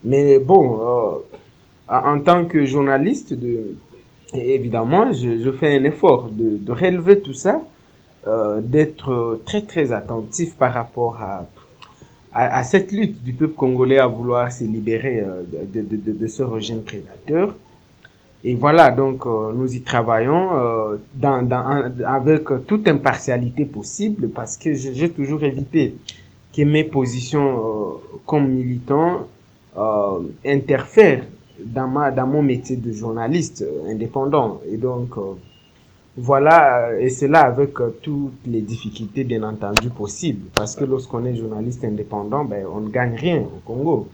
Mais 0.05 0.39
bon, 0.39 0.81
euh, 0.81 1.19
en 1.89 2.21
tant 2.21 2.45
que 2.45 2.65
journaliste, 2.65 3.35
de, 3.35 3.77
évidemment, 4.35 5.13
je, 5.13 5.51
fais 5.53 5.77
un 5.79 5.85
effort 5.85 6.29
de, 6.31 6.57
de 6.59 6.73
relever 6.73 7.21
tout 7.21 7.35
ça, 7.35 7.63
euh, 8.27 8.61
d'être 8.61 9.41
très 9.45 9.63
très 9.63 9.93
attentif 9.93 10.57
par 10.57 10.73
rapport 10.73 11.21
à 11.21 11.47
à, 12.35 12.65
cette 12.65 12.91
lutte 12.91 13.23
du 13.23 13.33
peuple 13.33 13.55
congolais 13.55 13.99
à 13.99 14.09
vouloir 14.09 14.51
se 14.51 14.65
libérer 14.65 15.21
euh, 15.21 15.43
de, 15.73 15.83
de, 15.83 16.13
de, 16.13 16.27
ce 16.27 16.43
régime 16.43 16.83
prédateur. 16.83 17.55
Et 18.43 18.57
voilà, 18.57 18.91
donc 18.91 19.25
euh, 19.25 19.53
nous 19.55 19.73
y 19.75 19.81
travaillons 19.83 20.51
euh, 20.53 20.97
dans, 21.15 21.43
dans, 21.43 21.93
avec 22.05 22.43
toute 22.67 22.89
impartialité 22.89 23.65
possible 23.65 24.29
parce 24.31 24.57
que 24.57 24.75
j'ai 24.75 25.11
toujours 25.11 25.45
évité 25.45 25.95
que 26.55 26.63
mes 26.63 26.85
positions 26.85 28.01
comme 28.27 28.49
militant 28.49 29.29
interfèrent 30.45 31.25
dans, 31.59 31.89
ma, 31.89 32.11
dans 32.11 32.27
mon 32.27 32.43
métier 32.43 32.77
de 32.77 32.93
journaliste 32.93 33.65
indépendant. 33.89 34.61
Et 34.71 34.77
donc, 34.77 35.17
voilà, 36.17 36.97
et 37.01 37.09
c'est 37.09 37.27
là 37.27 37.41
avec 37.41 37.81
euh, 37.81 37.99
toutes 38.01 38.47
les 38.47 38.61
difficultés, 38.61 39.25
bien 39.25 39.43
entendu, 39.43 39.91
possibles. 39.91 40.47
Parce 40.55 40.77
que 40.77 40.85
lorsqu'on 40.85 41.25
est 41.25 41.35
journaliste 41.35 41.85
indépendant, 41.85 42.45
ben, 42.45 42.65
on 42.73 42.83
ne 42.83 42.89
gagne 42.89 43.17
rien 43.17 43.41
au 43.41 43.61
Congo. 43.65 44.07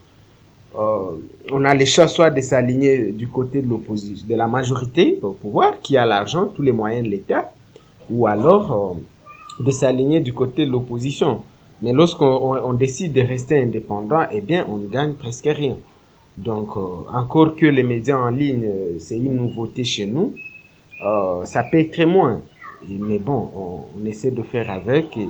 Euh, 0.78 1.18
on 1.52 1.62
a 1.66 1.74
les 1.74 1.84
choix 1.84 2.08
soit 2.08 2.30
de 2.30 2.40
s'aligner 2.40 3.12
du 3.12 3.28
côté 3.28 3.60
de 3.60 3.68
l'opposition, 3.68 4.26
de 4.26 4.34
la 4.34 4.46
majorité 4.46 5.18
au 5.20 5.32
pouvoir, 5.32 5.78
qui 5.82 5.98
a 5.98 6.06
l'argent, 6.06 6.46
tous 6.46 6.62
les 6.62 6.72
moyens 6.72 7.04
de 7.04 7.10
l'État, 7.10 7.52
ou 8.08 8.26
alors 8.26 8.96
euh, 9.58 9.62
de 9.62 9.70
s'aligner 9.70 10.20
du 10.20 10.32
côté 10.32 10.64
de 10.64 10.70
l'opposition. 10.70 11.42
Mais 11.82 11.92
lorsqu'on 11.92 12.72
décide 12.74 13.12
de 13.12 13.22
rester 13.22 13.62
indépendant, 13.62 14.26
eh 14.30 14.40
bien, 14.40 14.66
on 14.68 14.76
ne 14.76 14.86
gagne 14.86 15.14
presque 15.14 15.48
rien. 15.48 15.76
Donc, 16.36 16.76
encore 16.76 17.56
que 17.56 17.66
les 17.66 17.82
médias 17.82 18.16
en 18.18 18.30
ligne, 18.30 18.68
c'est 18.98 19.16
une 19.16 19.36
nouveauté 19.36 19.84
chez 19.84 20.06
nous, 20.06 20.34
euh, 21.04 21.44
ça 21.44 21.62
paye 21.64 21.90
très 21.90 22.06
moins. 22.06 22.42
Mais 22.88 23.18
bon, 23.18 23.50
on, 23.94 24.04
essaie 24.06 24.30
de 24.30 24.42
faire 24.42 24.70
avec 24.70 25.16
et, 25.16 25.28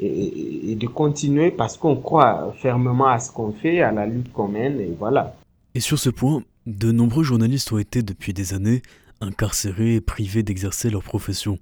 et, 0.00 0.74
de 0.74 0.86
continuer 0.86 1.50
parce 1.50 1.76
qu'on 1.78 1.96
croit 1.96 2.52
fermement 2.58 3.08
à 3.08 3.18
ce 3.18 3.32
qu'on 3.32 3.52
fait, 3.52 3.80
à 3.80 3.90
la 3.90 4.06
lutte 4.06 4.30
qu'on 4.32 4.48
mène, 4.48 4.80
et 4.80 4.94
voilà. 4.98 5.34
Et 5.74 5.80
sur 5.80 5.98
ce 5.98 6.10
point, 6.10 6.42
de 6.66 6.92
nombreux 6.92 7.24
journalistes 7.24 7.72
ont 7.72 7.78
été 7.78 8.02
depuis 8.02 8.34
des 8.34 8.52
années 8.52 8.82
incarcérés 9.20 9.94
et 9.94 10.00
privés 10.00 10.42
d'exercer 10.42 10.90
leur 10.90 11.02
profession. 11.02 11.58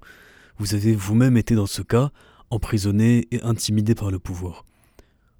Vous 0.59 0.75
avez 0.75 0.93
vous-même 0.93 1.37
été 1.37 1.55
dans 1.55 1.65
ce 1.65 1.81
cas, 1.81 2.11
emprisonné 2.49 3.27
et 3.31 3.41
intimidé 3.43 3.95
par 3.95 4.11
le 4.11 4.19
pouvoir. 4.19 4.65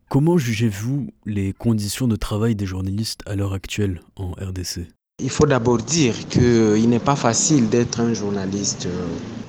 Comment 0.09 0.37
jugez-vous 0.37 1.09
les 1.25 1.53
conditions 1.53 2.07
de 2.07 2.15
travail 2.15 2.55
des 2.55 2.65
journalistes 2.65 3.21
à 3.25 3.35
l'heure 3.35 3.53
actuelle 3.53 4.01
en 4.15 4.31
RDC 4.31 4.87
il 5.19 5.31
faut 5.31 5.47
d'abord 5.47 5.79
dire 5.79 6.13
qu'il 6.29 6.87
n'est 6.89 6.99
pas 6.99 7.15
facile 7.15 7.69
d'être 7.69 7.99
un 8.01 8.13
journaliste 8.13 8.87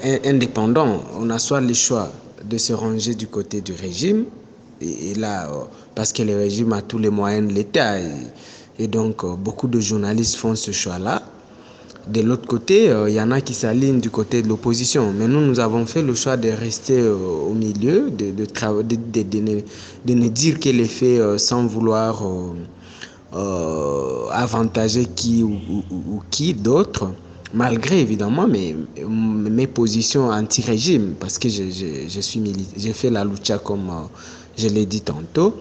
euh, 0.03 0.19
indépendant. 0.25 1.03
On 1.15 1.29
a 1.29 1.39
soit 1.39 1.61
le 1.61 1.75
choix 1.75 2.11
de 2.43 2.57
se 2.57 2.73
ranger 2.73 3.15
du 3.15 3.27
côté 3.27 3.61
du 3.61 3.75
régime, 3.75 4.25
et, 4.81 5.15
là, 5.15 5.51
euh, 5.51 5.65
parce 5.95 6.15
que 6.15 6.23
le 6.23 6.37
régime 6.37 6.73
a 6.73 6.81
tous 6.81 6.97
les 6.97 7.11
moyens 7.11 7.49
de 7.49 7.53
l'État, 7.53 7.99
et, 8.79 8.89
donc 8.89 9.25
euh, 9.25 9.37
beaucoup 9.37 9.69
de 9.69 9.79
journalistes 9.79 10.37
font 10.37 10.55
ce 10.55 10.71
choix-là. 10.71 11.23
De 12.07 12.21
l'autre 12.23 12.47
côté, 12.47 12.91
il 13.09 13.13
y 13.13 13.21
en 13.21 13.31
a 13.33 13.41
qui 13.41 13.53
s'alignent 13.53 14.01
du 14.01 14.09
côté 14.11 14.41
de 14.43 14.49
l'opposition. 14.49 15.13
Mais 15.13 15.29
nous, 15.29 15.41
nous 15.41 15.61
avons 15.61 15.85
fait 15.85 16.01
le 16.03 16.15
choix 16.15 16.37
de 16.39 16.49
rester 16.49 17.03
au 17.07 17.53
milieu, 17.53 18.11
de, 18.11 18.31
de, 18.31 18.47
de, 18.47 19.63
de 20.07 20.15
ne 20.15 20.29
dire 20.29 20.59
que 20.59 20.71
les 20.71 20.87
faits 20.87 21.39
sans 21.39 21.67
vouloir 21.67 22.23
euh, 23.35 24.27
avantager 24.31 25.05
qui 25.05 25.43
ou, 25.43 26.23
qui 26.31 26.55
d'autres, 26.55 27.11
malgré 27.53 28.01
évidemment 28.01 28.47
mes, 28.49 28.75
mes 29.07 29.67
positions 29.67 30.31
anti-régime, 30.31 31.15
parce 31.21 31.39
que 31.39 31.49
je, 31.51 31.65
je, 32.09 32.21
suis 32.21 32.43
j'ai 32.77 32.93
fait 32.95 33.11
la 33.11 33.25
lucha 33.25 33.59
comme 33.59 33.91
euh, 33.91 34.07
je 34.57 34.69
l'ai 34.69 34.87
dit 34.87 35.03
tantôt, 35.03 35.55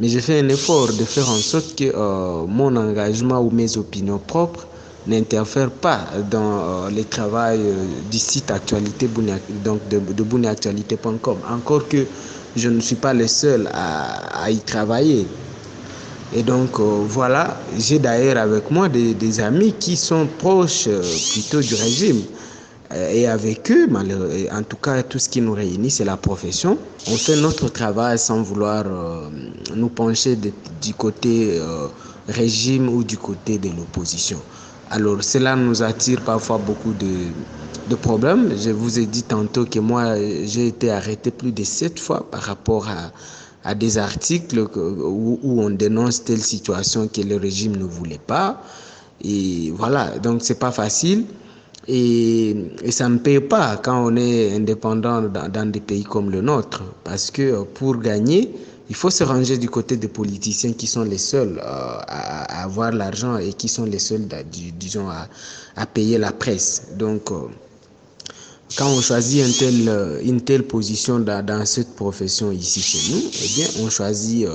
mais 0.00 0.08
j'ai 0.08 0.20
fait 0.20 0.40
un 0.40 0.48
effort 0.50 0.88
de 0.88 1.04
faire 1.04 1.28
en 1.30 1.36
sorte 1.36 1.74
que 1.76 1.84
euh, 1.94 2.44
mon 2.46 2.76
engagement 2.76 3.40
ou 3.40 3.50
mes 3.50 3.74
opinions 3.78 4.18
propres 4.18 4.66
n'interfèrent 5.06 5.70
pas 5.70 6.00
dans 6.30 6.88
le 6.88 7.04
travail 7.04 7.60
du 8.10 8.18
site 8.18 8.50
actualité 8.50 9.08
donc 9.64 9.86
de, 9.88 9.98
de 9.98 10.24
Encore 11.48 11.88
que 11.88 12.06
je 12.56 12.68
ne 12.68 12.80
suis 12.80 12.96
pas 12.96 13.12
le 13.12 13.26
seul 13.26 13.68
à, 13.72 14.50
y 14.50 14.58
travailler. 14.58 15.26
Et 16.34 16.42
donc 16.42 16.78
euh, 16.80 17.04
voilà, 17.08 17.60
j'ai 17.78 17.98
d'ailleurs 17.98 18.38
avec 18.38 18.70
moi 18.70 18.88
des, 18.88 19.40
amis 19.40 19.74
qui 19.78 19.96
sont 19.96 20.26
proches 20.38 20.86
euh, 20.88 21.00
plutôt 21.32 21.60
du 21.60 21.74
régime. 21.74 22.22
Euh, 22.92 23.10
et 23.12 23.26
avec 23.26 23.70
eux, 23.70 23.88
en 24.52 24.62
tout 24.62 24.76
cas, 24.76 25.02
tout 25.02 25.18
ce 25.18 25.28
qui 25.28 25.40
nous 25.40 25.52
réunit, 25.54 25.90
c'est 25.90 26.04
la 26.04 26.16
profession. 26.16 26.76
On 27.08 27.16
fait 27.16 27.36
notre 27.36 27.68
travail 27.68 28.18
sans 28.18 28.42
vouloir 28.42 28.84
nous 29.74 29.88
pencher 29.88 30.36
du 30.36 30.94
côté 30.94 31.60
régime 32.28 32.88
ou 32.88 33.04
du 33.04 33.16
côté 33.18 33.58
de 33.58 33.68
l'opposition. 33.68 34.40
Alors 34.94 35.24
cela 35.24 35.56
nous 35.56 35.82
attire 35.82 36.20
parfois 36.22 36.56
beaucoup 36.56 36.94
de, 36.94 37.96
problèmes. 37.96 38.56
Je 38.56 38.70
vous 38.70 39.00
ai 39.00 39.06
dit 39.06 39.24
tantôt 39.24 39.64
que 39.64 39.80
moi, 39.80 40.14
j'ai 40.44 40.68
été 40.68 40.88
arrêté 40.92 41.32
plus 41.32 41.50
de 41.50 41.64
sept 41.64 41.98
fois 41.98 42.30
par 42.30 42.42
rapport 42.42 42.86
à 43.64 43.74
des 43.74 43.98
articles 43.98 44.60
où, 44.76 45.40
on 45.42 45.70
dénonce 45.70 46.22
telle 46.22 46.40
situation 46.42 47.08
que 47.08 47.22
le 47.22 47.34
régime 47.38 47.74
ne 47.74 47.82
voulait 47.82 48.20
pas. 48.24 48.62
Et 49.24 49.72
voilà, 49.74 50.16
donc 50.20 50.42
c'est 50.42 50.60
pas 50.60 50.70
facile. 50.70 51.24
Et, 51.88 52.54
ça 52.90 53.08
ne 53.08 53.18
paye 53.18 53.40
pas 53.40 53.76
quand 53.78 54.12
on 54.12 54.14
est 54.14 54.54
indépendant 54.54 55.22
dans, 55.22 55.70
des 55.72 55.80
pays 55.80 56.04
comme 56.04 56.30
le 56.30 56.40
nôtre. 56.40 56.84
Parce 57.02 57.32
que 57.32 57.64
pour 57.64 57.96
gagner, 57.96 58.54
il 58.88 58.94
faut 58.94 59.10
se 59.10 59.24
ranger 59.24 59.56
du 59.56 59.68
côté 59.70 59.96
des 59.96 60.08
politiciens 60.08 60.72
qui 60.72 60.86
sont 60.86 61.04
les 61.04 61.18
seuls 61.18 61.58
euh, 61.58 61.62
à, 62.06 62.62
avoir 62.62 62.92
l'argent 62.92 63.38
et 63.38 63.52
qui 63.54 63.68
sont 63.68 63.84
les 63.84 63.98
seuls, 63.98 64.26
disons, 64.78 65.08
à, 65.08 65.86
payer 65.86 66.18
la 66.18 66.32
presse. 66.32 66.88
Donc, 66.98 67.30
euh, 67.30 67.48
quand 68.76 68.88
on 68.88 69.00
choisit 69.00 69.62
euh, 69.62 70.20
une 70.22 70.40
telle 70.42 70.64
position 70.64 71.18
dans, 71.18 71.64
cette 71.66 71.94
profession 71.96 72.52
ici 72.52 72.80
chez 72.80 73.12
nous, 73.12 73.22
eh 73.42 73.48
bien, 73.54 73.66
on 73.84 73.90
choisit 73.90 74.46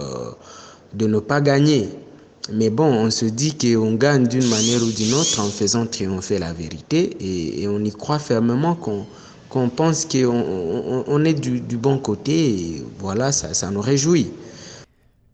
de 0.94 1.08
ne 1.08 1.20
pas 1.20 1.42
gagner. 1.42 1.90
Mais 2.52 2.70
bon, 2.70 2.86
on 2.86 3.12
se 3.12 3.26
dit 3.26 3.56
qu'on 3.56 3.94
gagne 3.94 4.28
d'une 4.28 4.48
manière 4.48 4.82
ou 4.82 4.92
d'une 4.92 5.14
autre 5.14 5.40
en 5.40 5.50
faisant 5.50 5.86
triompher 5.86 6.40
la 6.40 6.52
vérité 6.52 7.16
et 7.20 7.68
on 7.68 7.84
y 7.84 7.92
croit 7.92 8.18
fermement 8.18 8.74
qu'on 8.74 9.06
qu'on 9.50 9.70
pense 9.70 10.06
qu'on 10.06 11.04
on, 11.08 11.26
est 11.26 11.34
du, 11.34 11.78
bon 11.78 11.98
côté 11.98 12.50
et 12.50 12.84
voilà, 13.00 13.32
ça, 13.32 13.54
ça 13.54 13.72
nous 13.72 13.82
réjouit. 13.82 14.32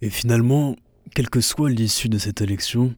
Et 0.01 0.09
finalement, 0.09 0.75
quelle 1.13 1.29
que 1.29 1.41
soit 1.41 1.69
l'issue 1.69 2.09
de 2.09 2.17
cette 2.17 2.41
élection, 2.41 2.95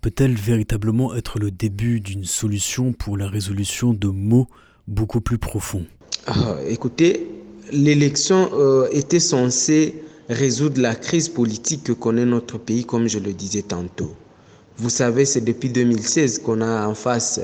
peut-elle 0.00 0.34
véritablement 0.34 1.14
être 1.14 1.38
le 1.38 1.50
début 1.50 2.00
d'une 2.00 2.24
solution 2.24 2.92
pour 2.92 3.16
la 3.16 3.28
résolution 3.28 3.92
de 3.92 4.08
maux 4.08 4.46
beaucoup 4.86 5.20
plus 5.20 5.38
profonds? 5.38 5.86
Ah, 6.26 6.56
Écoutez, 6.68 7.28
l'élection 7.72 8.50
euh, 8.54 8.88
était 8.92 9.20
censée 9.20 10.02
résoudre 10.28 10.80
la 10.80 10.94
crise 10.94 11.28
politique 11.28 11.84
que 11.84 11.92
connaît 11.92 12.26
notre 12.26 12.58
pays, 12.58 12.84
comme 12.84 13.08
je 13.08 13.18
le 13.18 13.32
disais 13.32 13.62
tantôt. 13.62 14.14
Vous 14.76 14.90
savez, 14.90 15.24
c'est 15.24 15.40
depuis 15.40 15.70
2016 15.70 16.40
qu'on 16.40 16.60
a 16.60 16.86
en 16.86 16.94
face 16.94 17.40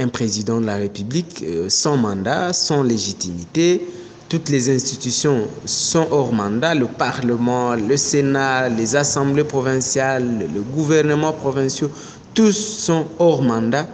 un 0.00 0.08
président 0.08 0.60
de 0.60 0.66
la 0.66 0.76
République 0.76 1.42
euh, 1.42 1.68
sans 1.68 1.96
mandat, 1.96 2.52
sans 2.52 2.82
légitimité. 2.82 3.86
Toutes 4.28 4.48
les 4.48 4.70
institutions 4.70 5.48
sont 5.64 6.06
hors 6.10 6.32
mandat, 6.32 6.74
le 6.74 6.86
Parlement, 6.86 7.74
le 7.74 7.96
Sénat, 7.96 8.68
les 8.68 8.94
assemblées 8.96 9.44
provinciales, 9.44 10.48
le 10.54 10.62
gouvernement 10.62 11.32
provincial, 11.32 11.90
tous 12.34 12.52
sont 12.52 13.06
hors 13.18 13.42
mandat. 13.42 13.86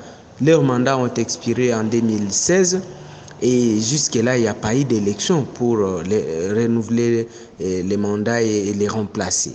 Leurs 0.42 0.62
mandats 0.62 0.98
ont 0.98 1.12
expiré 1.14 1.72
en 1.72 1.84
2016 1.84 2.82
et 3.42 3.80
jusque-là, 3.80 4.36
il 4.36 4.42
n'y 4.42 4.48
a 4.48 4.54
pas 4.54 4.74
eu 4.74 4.84
d'élection 4.84 5.42
pour 5.42 5.78
euh, 5.78 6.02
renouveler 6.54 7.26
euh, 7.62 7.82
les 7.82 7.96
mandats 7.96 8.42
et 8.42 8.72
les 8.74 8.88
remplacer. 8.88 9.52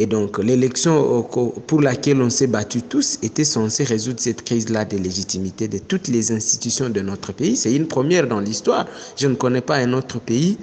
Et 0.00 0.06
donc 0.06 0.38
l'élection 0.38 1.22
pour 1.66 1.82
laquelle 1.82 2.22
on 2.22 2.30
s'est 2.30 2.46
battu 2.46 2.80
tous 2.80 3.18
était 3.22 3.44
censée 3.44 3.84
résoudre 3.84 4.18
cette 4.18 4.42
crise-là 4.42 4.86
de 4.86 4.96
légitimité 4.96 5.68
de 5.68 5.76
toutes 5.76 6.08
les 6.08 6.32
institutions 6.32 6.88
de 6.88 7.02
notre 7.02 7.34
pays. 7.34 7.54
C'est 7.54 7.74
une 7.74 7.86
première 7.86 8.26
dans 8.26 8.40
l'histoire. 8.40 8.86
Je 9.18 9.26
ne 9.26 9.34
connais 9.34 9.60
pas 9.60 9.76
un 9.76 9.92
autre 9.92 10.18
pays 10.18 10.56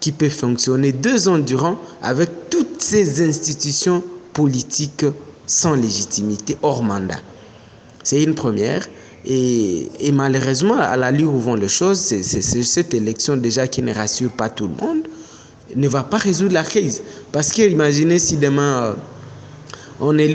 qui 0.00 0.12
peut 0.12 0.28
fonctionner 0.28 0.92
deux 0.92 1.28
ans 1.28 1.38
durant 1.38 1.78
avec 2.02 2.28
toutes 2.50 2.82
ces 2.82 3.26
institutions 3.26 4.04
politiques 4.34 5.06
sans 5.46 5.76
légitimité, 5.76 6.58
hors 6.60 6.82
mandat. 6.82 7.20
C'est 8.02 8.22
une 8.22 8.34
première. 8.34 8.86
Et, 9.24 9.88
malheureusement, 10.12 10.76
à 10.78 10.98
la 10.98 11.10
où 11.10 11.38
vont 11.38 11.54
les 11.54 11.68
choses, 11.70 11.98
c'est 12.00 12.22
cette 12.22 12.92
élection 12.92 13.38
déjà 13.38 13.66
qui 13.66 13.80
ne 13.80 13.94
rassure 13.94 14.30
pas 14.30 14.50
tout 14.50 14.68
le 14.68 14.74
monde 14.86 15.08
ne 15.76 15.88
va 15.88 16.02
pas 16.02 16.18
résoudre 16.18 16.54
la 16.54 16.64
crise. 16.64 17.02
Parce 17.32 17.52
que 17.52 17.62
imaginez 17.62 18.18
si 18.18 18.36
demain, 18.36 18.82
euh, 18.82 18.92
on 20.00 20.18
est, 20.18 20.34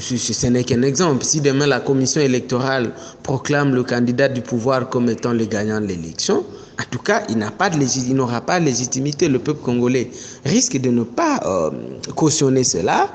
ce 0.00 0.46
n'est 0.46 0.64
qu'un 0.64 0.82
exemple, 0.82 1.24
si 1.24 1.40
demain 1.40 1.66
la 1.66 1.80
commission 1.80 2.20
électorale 2.20 2.92
proclame 3.22 3.74
le 3.74 3.82
candidat 3.82 4.28
du 4.28 4.40
pouvoir 4.40 4.88
comme 4.88 5.08
étant 5.08 5.32
le 5.32 5.44
gagnant 5.44 5.80
de 5.80 5.86
l'élection, 5.86 6.44
en 6.80 6.84
tout 6.90 6.98
cas, 6.98 7.22
il 7.28 7.38
n'aura 7.38 8.40
pas, 8.40 8.58
de 8.58 8.64
légitimité. 8.64 9.28
Le 9.28 9.38
peuple 9.38 9.62
congolais 9.62 10.10
risque 10.44 10.76
de 10.78 10.90
ne 10.90 11.04
pas 11.04 11.40
euh, 11.46 11.70
cautionner 12.16 12.64
cela. 12.64 13.10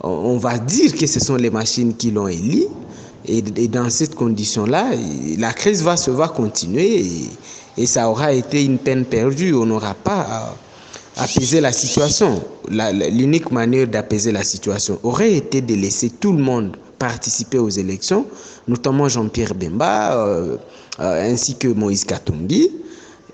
On 0.00 0.38
va 0.38 0.58
dire 0.58 0.94
que 0.94 1.06
ce 1.06 1.20
sont 1.20 1.36
les 1.36 1.50
machines 1.50 1.94
qui 1.94 2.10
l'ont 2.10 2.28
élu. 2.28 2.64
Et, 3.26 3.42
dans 3.42 3.90
cette 3.90 4.14
condition-là, 4.14 4.90
la 5.38 5.52
crise 5.52 5.82
va 5.82 5.96
se 5.96 6.10
va 6.10 6.28
continuer. 6.28 7.04
Et 7.76 7.86
ça 7.86 8.08
aura 8.08 8.32
été 8.32 8.64
une 8.64 8.78
peine 8.78 9.04
perdue. 9.04 9.54
On 9.54 9.66
n'aura 9.66 9.94
pas 9.94 10.56
apaiser 11.16 11.60
la 11.60 11.72
situation. 11.72 12.42
L'unique 12.68 13.50
manière 13.50 13.86
d'apaiser 13.86 14.32
la 14.32 14.42
situation 14.44 14.98
aurait 15.02 15.34
été 15.34 15.60
de 15.60 15.74
laisser 15.74 16.10
tout 16.10 16.32
le 16.32 16.42
monde 16.42 16.76
participer 16.98 17.58
aux 17.58 17.68
élections, 17.68 18.26
notamment 18.68 19.08
Jean-Pierre 19.08 19.54
Bemba 19.54 20.16
euh, 20.16 20.56
euh, 21.00 21.32
ainsi 21.32 21.56
que 21.56 21.68
Moïse 21.68 22.04
Katumbi. 22.04 22.70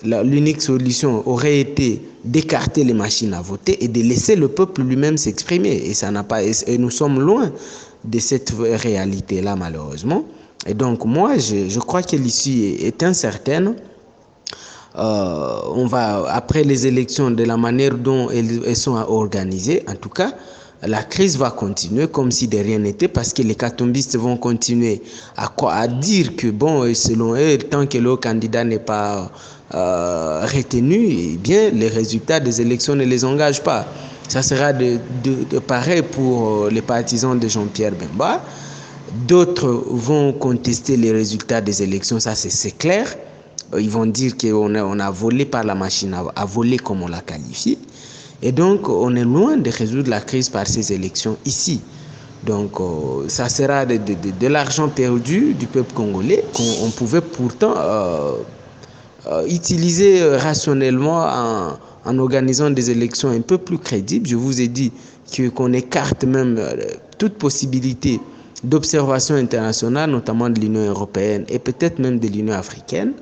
L'unique 0.03 0.63
solution 0.63 1.23
aurait 1.29 1.61
été 1.61 2.01
d'écarter 2.25 2.85
les 2.85 2.95
machines 2.95 3.35
à 3.35 3.43
voter 3.43 3.85
et 3.85 3.89
de 3.89 4.01
laisser 4.01 4.35
le 4.35 4.49
peuple 4.49 4.83
lui-même 4.83 5.19
s'exprimer. 5.19 5.75
Et. 5.91 5.93
Et 6.67 6.79
nous 6.79 6.91
sommes 6.91 7.21
loin 7.21 7.53
de 8.05 8.19
cette 8.19 8.51
réalité-là, 8.59 9.57
malheureusement. 9.57 10.25
Et 10.67 10.73
donc, 10.73 11.05
moi, 11.05 11.37
je 11.37 11.79
crois 11.79 12.03
que 12.03 12.17
l'issue 12.17 12.77
est 12.81 13.03
incertaine. 13.03 13.75
Euh, 14.97 15.61
on 15.75 15.87
va, 15.87 16.25
après 16.31 16.65
les 16.65 16.87
élections, 16.87 17.31
de 17.31 17.45
la 17.45 17.57
manière 17.57 17.95
dont 17.95 18.29
elles, 18.31 18.77
sont 18.77 18.97
organisées, 18.97 19.85
en 19.89 19.95
tout 19.95 20.09
cas, 20.09 20.33
la 20.83 21.03
crise 21.03 21.37
va 21.37 21.51
continuer 21.51 22.09
comme 22.09 22.31
si 22.31 22.49
de 22.49 22.57
rien 22.59 22.79
n'était 22.79 23.07
parce 23.07 23.33
que 23.33 23.43
les 23.43 23.55
catombistes 23.55 24.17
vont 24.17 24.37
continuer 24.37 25.03
à, 25.37 25.87
dire 25.89 26.35
que, 26.37 26.49
bon, 26.49 26.93
selon 26.95 27.35
eux, 27.37 27.59
tant 27.59 27.87
que 27.87 27.99
le 27.99 28.17
candidat 28.17 28.65
n'est 28.65 28.79
pas 28.79 29.31
euh, 29.75 30.47
retenu, 30.47 30.97
eh 30.97 31.37
bien, 31.37 31.71
les 31.71 31.89
résultats 31.89 32.41
des 32.41 32.61
élections 32.61 32.97
ne 32.97 33.05
les 33.05 33.25
engagent 33.25 33.63
pas. 33.63 33.87
Ça 34.29 34.43
sera 34.43 34.73
de 34.73 34.99
pareil 35.67 36.03
pour 36.03 36.65
euh, 36.65 36.71
les 36.71 36.83
partisans 36.83 37.39
de 37.39 37.47
Jean-Pierre 37.47 37.93
Bemba. 37.93 38.43
D'autres 39.27 39.69
vont 39.89 40.33
contester 40.33 40.97
les 40.97 41.13
résultats 41.13 41.61
des 41.61 41.83
élections, 41.83 42.19
ça 42.21 42.35
c'est 42.35 42.71
clair. 42.79 43.07
Euh, 43.75 43.81
ils 43.81 43.91
vont 43.91 44.07
dire 44.07 44.37
qu'on 44.37 44.75
a, 44.75 44.83
on 44.85 44.99
a 44.99 45.11
volé 45.11 45.45
par 45.45 45.65
la 45.65 45.75
machine 45.75 46.15
à, 46.35 46.45
voler 46.45 46.79
comme 46.79 47.03
on 47.03 47.09
l'a 47.09 47.21
qualifié. 47.21 47.79
Et 48.43 48.53
donc, 48.53 48.89
on 48.89 49.15
est 49.17 49.25
loin 49.25 49.57
de 49.57 49.71
résoudre 49.71 50.11
la 50.11 50.21
crise 50.21 50.49
par 50.49 50.67
ces 50.67 50.93
élections 50.93 51.37
ici. 51.45 51.81
Donc, 52.47 52.81
euh, 52.81 53.29
ça 53.29 53.49
sera 53.49 53.85
de, 53.85 54.47
l'argent 54.47 54.89
perdu 54.89 55.55
du 55.55 55.67
peuple 55.67 55.93
congolais 55.93 56.45
qu'on 56.55 56.91
pouvait 56.91 57.21
pourtant 57.21 57.75
euh, 57.77 58.33
utiliser 59.47 60.25
rationnellement 60.37 61.25
en, 61.25 61.79
en, 62.07 62.19
organisant 62.19 62.71
des 62.71 62.91
élections 62.91 63.29
un 63.29 63.43
peu 63.43 63.59
plus 63.59 63.79
crédibles. 63.79 64.27
Je 64.27 64.37
vous 64.37 64.61
ai 64.63 64.69
dit 64.69 64.91
qu'on 65.55 65.73
écarte 65.75 66.25
même 66.25 66.59
toute 67.19 67.35
possibilité 67.35 68.21
d'observation 68.65 69.35
internationale, 69.35 70.11
notamment 70.11 70.49
de 70.49 70.59
l'Union 70.59 70.87
européenne 70.89 71.45
et 71.49 71.59
peut-être 71.59 71.99
même 71.99 72.19
de 72.19 72.27
l'Union 72.27 72.55
africaine. 72.55 73.13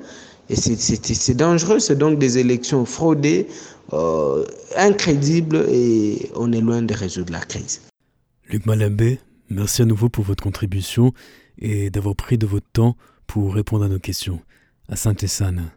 Et 0.49 0.55
c'est 0.55 1.35
dangereux, 1.35 1.79
c'est 1.79 1.97
donc 1.97 2.17
des 2.17 2.39
élections 2.39 2.85
fraudées, 2.85 3.47
euh, 3.93 4.45
incrédibles, 4.75 5.65
et 5.69 6.31
on 6.35 6.51
est 6.51 6.61
loin 6.61 6.81
de 6.81 6.93
résoudre 6.93 7.31
la 7.31 7.39
crise. 7.39 7.81
Luc 8.49 8.65
Malambé, 8.65 9.19
merci 9.49 9.83
à 9.83 9.85
nouveau 9.85 10.09
pour 10.09 10.23
votre 10.23 10.43
contribution 10.43 11.13
et 11.59 11.91
d'avoir 11.91 12.15
pris 12.15 12.37
de 12.37 12.47
votre 12.47 12.65
temps 12.73 12.95
pour 13.27 13.53
répondre 13.53 13.85
à 13.85 13.89
nos 13.89 13.99
questions. 13.99 14.41
À 14.87 14.95
Saint-Essane. 14.95 15.71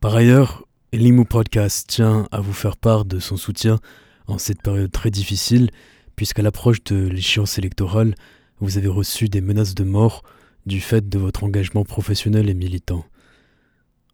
Par 0.00 0.14
ailleurs, 0.14 0.64
Elimu 0.92 1.24
Podcast 1.24 1.88
tient 1.88 2.28
à 2.30 2.40
vous 2.40 2.52
faire 2.52 2.76
part 2.76 3.04
de 3.04 3.18
son 3.18 3.36
soutien 3.36 3.80
en 4.28 4.38
cette 4.38 4.62
période 4.62 4.92
très 4.92 5.10
difficile, 5.10 5.70
puisqu'à 6.14 6.42
l'approche 6.42 6.84
de 6.84 7.08
l'échéance 7.08 7.58
électorale, 7.58 8.14
vous 8.60 8.78
avez 8.78 8.88
reçu 8.88 9.28
des 9.28 9.40
menaces 9.40 9.74
de 9.74 9.82
mort 9.82 10.22
du 10.66 10.80
fait 10.80 11.08
de 11.08 11.18
votre 11.18 11.42
engagement 11.42 11.84
professionnel 11.84 12.48
et 12.48 12.54
militant. 12.54 13.04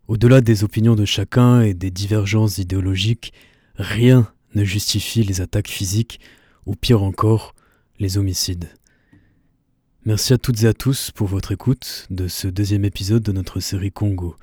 Au-delà 0.08 0.40
des 0.40 0.64
opinions 0.64 0.96
de 0.96 1.04
chacun 1.04 1.62
et 1.62 1.74
des 1.74 1.90
divergences 1.90 2.58
idéologiques, 2.58 3.32
rien 3.76 4.32
ne 4.54 4.64
justifie 4.64 5.22
les 5.22 5.40
attaques 5.40 5.68
physiques 5.68 6.20
ou 6.66 6.74
pire 6.74 7.02
encore, 7.02 7.54
les 7.98 8.18
homicides. 8.18 8.68
Merci 10.04 10.32
à 10.32 10.38
toutes 10.38 10.64
et 10.64 10.66
à 10.66 10.74
tous 10.74 11.12
pour 11.12 11.28
votre 11.28 11.52
écoute 11.52 12.08
de 12.10 12.26
ce 12.26 12.48
deuxième 12.48 12.84
épisode 12.84 13.22
de 13.22 13.30
notre 13.30 13.60
série 13.60 13.92
Congo. 13.92 14.34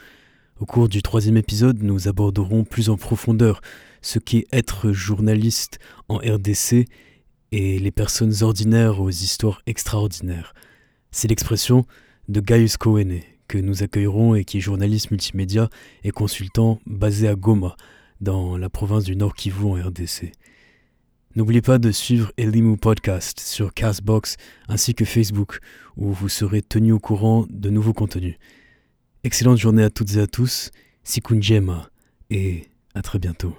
Au 0.60 0.66
cours 0.66 0.88
du 0.88 1.02
troisième 1.02 1.38
épisode, 1.38 1.84
nous 1.84 2.08
aborderons 2.08 2.64
plus 2.64 2.90
en 2.90 2.96
profondeur 2.96 3.60
ce 4.02 4.20
qu'est 4.20 4.48
être 4.54 4.94
journaliste 4.94 5.80
en 6.08 6.18
RDC 6.18 6.88
et 7.52 7.80
les 7.80 7.92
personnes 7.92 8.44
ordinaires 8.44 9.02
aux 9.02 9.10
histoires 9.10 9.62
extraordinaires. 9.68 10.54
C'est 11.12 11.28
l'expression 11.28 11.86
de 12.30 12.40
Gaius 12.40 12.78
Kowene, 12.78 13.20
que 13.50 13.58
nous 13.58 13.84
accueillerons 13.84 14.36
et 14.36 14.46
qui 14.46 14.60
est 14.60 14.62
journaliste 14.62 15.12
multimédia 15.12 15.70
et 16.06 16.12
consultant 16.12 16.80
basé 16.86 17.28
à 17.28 17.36
Goma, 17.36 17.76
dans 18.22 18.56
la 18.56 18.70
province 18.70 19.04
du 19.04 19.16
Nord 19.16 19.34
Kivu 19.34 19.66
en 19.66 19.74
RDC. 19.74 20.32
N'oubliez 21.36 21.62
pas 21.62 21.80
de 21.80 21.92
suivre 21.92 22.32
Elimu 22.38 22.78
Podcast 22.78 23.40
sur 23.40 23.74
Castbox 23.74 24.38
ainsi 24.68 24.94
que 24.94 25.06
Facebook, 25.06 25.60
où 25.98 26.12
vous 26.12 26.30
serez 26.30 26.62
tenu 26.62 26.92
au 26.92 27.00
courant 27.00 27.46
de 27.50 27.70
nouveaux 27.70 27.94
contenus. 27.94 28.36
Excellente 29.24 29.58
journée 29.58 29.84
à 29.84 29.90
toutes 29.90 30.16
et 30.16 30.22
à 30.22 30.28
tous, 30.28 30.72
Sikunjema, 31.04 31.90
et 32.30 32.68
à 32.94 33.02
très 33.02 33.20
bientôt. 33.20 33.56